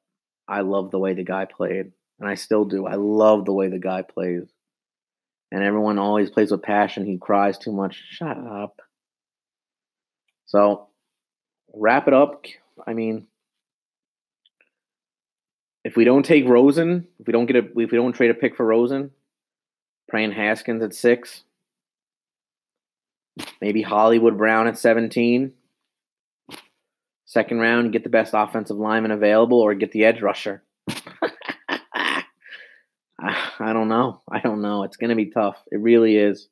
I 0.48 0.62
love 0.62 0.92
the 0.92 1.00
way 1.00 1.16
the 1.16 1.24
guy 1.24 1.46
played. 1.46 1.94
And 2.20 2.30
I 2.30 2.36
still 2.36 2.64
do. 2.64 2.86
I 2.86 2.94
love 2.94 3.46
the 3.46 3.54
way 3.54 3.70
the 3.70 3.80
guy 3.80 4.04
plays. 4.04 4.44
And 5.52 5.64
everyone 5.64 5.98
always 5.98 6.30
plays 6.30 6.52
with 6.52 6.62
passion. 6.62 7.08
He 7.08 7.18
cries 7.18 7.58
too 7.58 7.72
much. 7.72 8.00
Shut 8.12 8.38
up. 8.38 8.80
So, 10.46 10.90
wrap 11.74 12.08
it 12.08 12.14
up. 12.14 12.46
I 12.86 12.94
mean, 12.94 13.26
if 15.84 15.96
we 15.96 16.04
don't 16.06 16.24
take 16.24 16.48
Rosen, 16.48 17.08
if 17.20 17.26
we 17.26 17.34
don't 17.34 17.48
get 17.48 17.56
a, 17.56 17.66
if 17.80 17.92
we 17.92 17.98
don't 17.98 18.14
trade 18.14 18.30
a 18.30 18.36
pick 18.36 18.56
for 18.56 18.64
Rosen, 18.64 19.10
praying 20.08 20.34
Haskins 20.34 20.84
at 20.84 20.94
six, 20.94 21.46
maybe 23.62 23.82
Hollywood 23.82 24.38
Brown 24.38 24.68
at 24.68 24.78
seventeen. 24.78 25.54
Second 27.26 27.60
round, 27.60 27.92
get 27.92 28.04
the 28.04 28.10
best 28.10 28.34
offensive 28.36 28.78
lineman 28.78 29.12
available, 29.12 29.60
or 29.60 29.74
get 29.74 29.92
the 29.92 30.06
edge 30.06 30.22
rusher. 30.22 30.64
I 33.20 33.72
don't 33.72 33.88
know. 33.88 34.22
I 34.30 34.40
don't 34.40 34.62
know. 34.62 34.84
It's 34.84 34.98
going 34.98 35.10
to 35.10 35.16
be 35.16 35.32
tough. 35.32 35.64
It 35.72 35.80
really 35.80 36.18
is. 36.18 36.48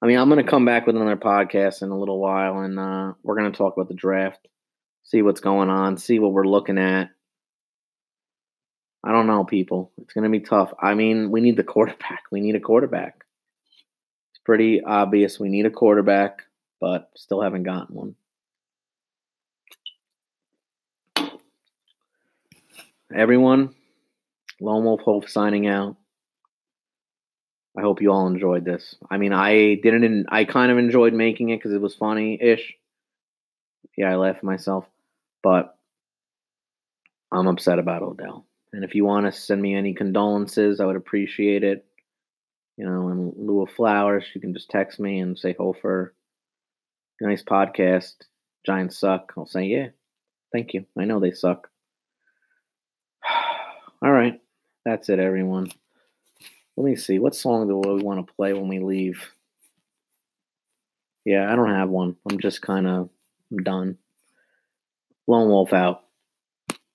I 0.00 0.06
mean, 0.06 0.16
I'm 0.16 0.30
going 0.30 0.42
to 0.42 0.50
come 0.50 0.64
back 0.64 0.86
with 0.86 0.96
another 0.96 1.16
podcast 1.16 1.82
in 1.82 1.90
a 1.90 1.98
little 1.98 2.18
while, 2.18 2.60
and 2.60 2.78
uh, 2.78 3.12
we're 3.22 3.36
going 3.36 3.50
to 3.50 3.58
talk 3.58 3.76
about 3.76 3.88
the 3.88 3.94
draft, 3.94 4.48
see 5.02 5.20
what's 5.20 5.40
going 5.40 5.68
on, 5.68 5.98
see 5.98 6.18
what 6.18 6.32
we're 6.32 6.46
looking 6.46 6.78
at 6.78 7.10
I 9.02 9.12
don't 9.12 9.26
know, 9.26 9.44
people. 9.44 9.92
It's 9.98 10.12
going 10.12 10.24
to 10.24 10.30
be 10.30 10.44
tough. 10.44 10.74
I 10.80 10.94
mean, 10.94 11.30
we 11.30 11.40
need 11.40 11.56
the 11.56 11.64
quarterback. 11.64 12.24
We 12.30 12.40
need 12.40 12.54
a 12.54 12.60
quarterback. 12.60 13.24
Pretty 14.50 14.82
obvious 14.82 15.38
we 15.38 15.48
need 15.48 15.64
a 15.64 15.70
quarterback, 15.70 16.42
but 16.80 17.08
still 17.14 17.40
haven't 17.40 17.62
gotten 17.62 17.94
one. 17.94 18.16
Everyone, 23.14 23.72
Lone 24.60 24.84
Wolf 24.84 25.02
Hope 25.02 25.28
signing 25.28 25.68
out. 25.68 25.94
I 27.78 27.82
hope 27.82 28.02
you 28.02 28.10
all 28.10 28.26
enjoyed 28.26 28.64
this. 28.64 28.96
I 29.08 29.18
mean, 29.18 29.32
I 29.32 29.76
didn't. 29.76 30.26
I 30.30 30.44
kind 30.46 30.72
of 30.72 30.78
enjoyed 30.78 31.12
making 31.12 31.50
it 31.50 31.58
because 31.58 31.72
it 31.72 31.80
was 31.80 31.94
funny 31.94 32.36
ish. 32.42 32.74
Yeah, 33.96 34.10
I 34.10 34.16
laughed 34.16 34.38
at 34.38 34.42
myself, 34.42 34.84
but 35.44 35.78
I'm 37.30 37.46
upset 37.46 37.78
about 37.78 38.02
Odell. 38.02 38.46
And 38.72 38.82
if 38.82 38.96
you 38.96 39.04
want 39.04 39.26
to 39.26 39.40
send 39.40 39.62
me 39.62 39.76
any 39.76 39.94
condolences, 39.94 40.80
I 40.80 40.86
would 40.86 40.96
appreciate 40.96 41.62
it. 41.62 41.86
You 42.76 42.86
know, 42.86 43.08
in 43.08 43.32
lieu 43.36 43.62
of 43.62 43.70
flowers, 43.70 44.24
you 44.34 44.40
can 44.40 44.54
just 44.54 44.70
text 44.70 44.98
me 44.98 45.20
and 45.20 45.38
say, 45.38 45.54
Hofer, 45.58 46.14
nice 47.20 47.42
podcast. 47.42 48.14
Giants 48.64 48.98
suck. 48.98 49.32
I'll 49.36 49.46
say, 49.46 49.64
yeah, 49.64 49.88
thank 50.52 50.74
you. 50.74 50.86
I 50.98 51.04
know 51.04 51.20
they 51.20 51.32
suck. 51.32 51.68
All 54.02 54.10
right. 54.10 54.40
That's 54.84 55.08
it, 55.08 55.18
everyone. 55.18 55.70
Let 56.76 56.84
me 56.84 56.96
see. 56.96 57.18
What 57.18 57.34
song 57.34 57.68
do 57.68 57.76
we 57.76 58.02
want 58.02 58.26
to 58.26 58.32
play 58.34 58.52
when 58.54 58.68
we 58.68 58.78
leave? 58.78 59.30
Yeah, 61.24 61.52
I 61.52 61.56
don't 61.56 61.74
have 61.74 61.90
one. 61.90 62.16
I'm 62.30 62.40
just 62.40 62.62
kind 62.62 62.86
of 62.86 63.10
done. 63.62 63.98
Lone 65.26 65.48
Wolf 65.48 65.72
out. 65.72 66.04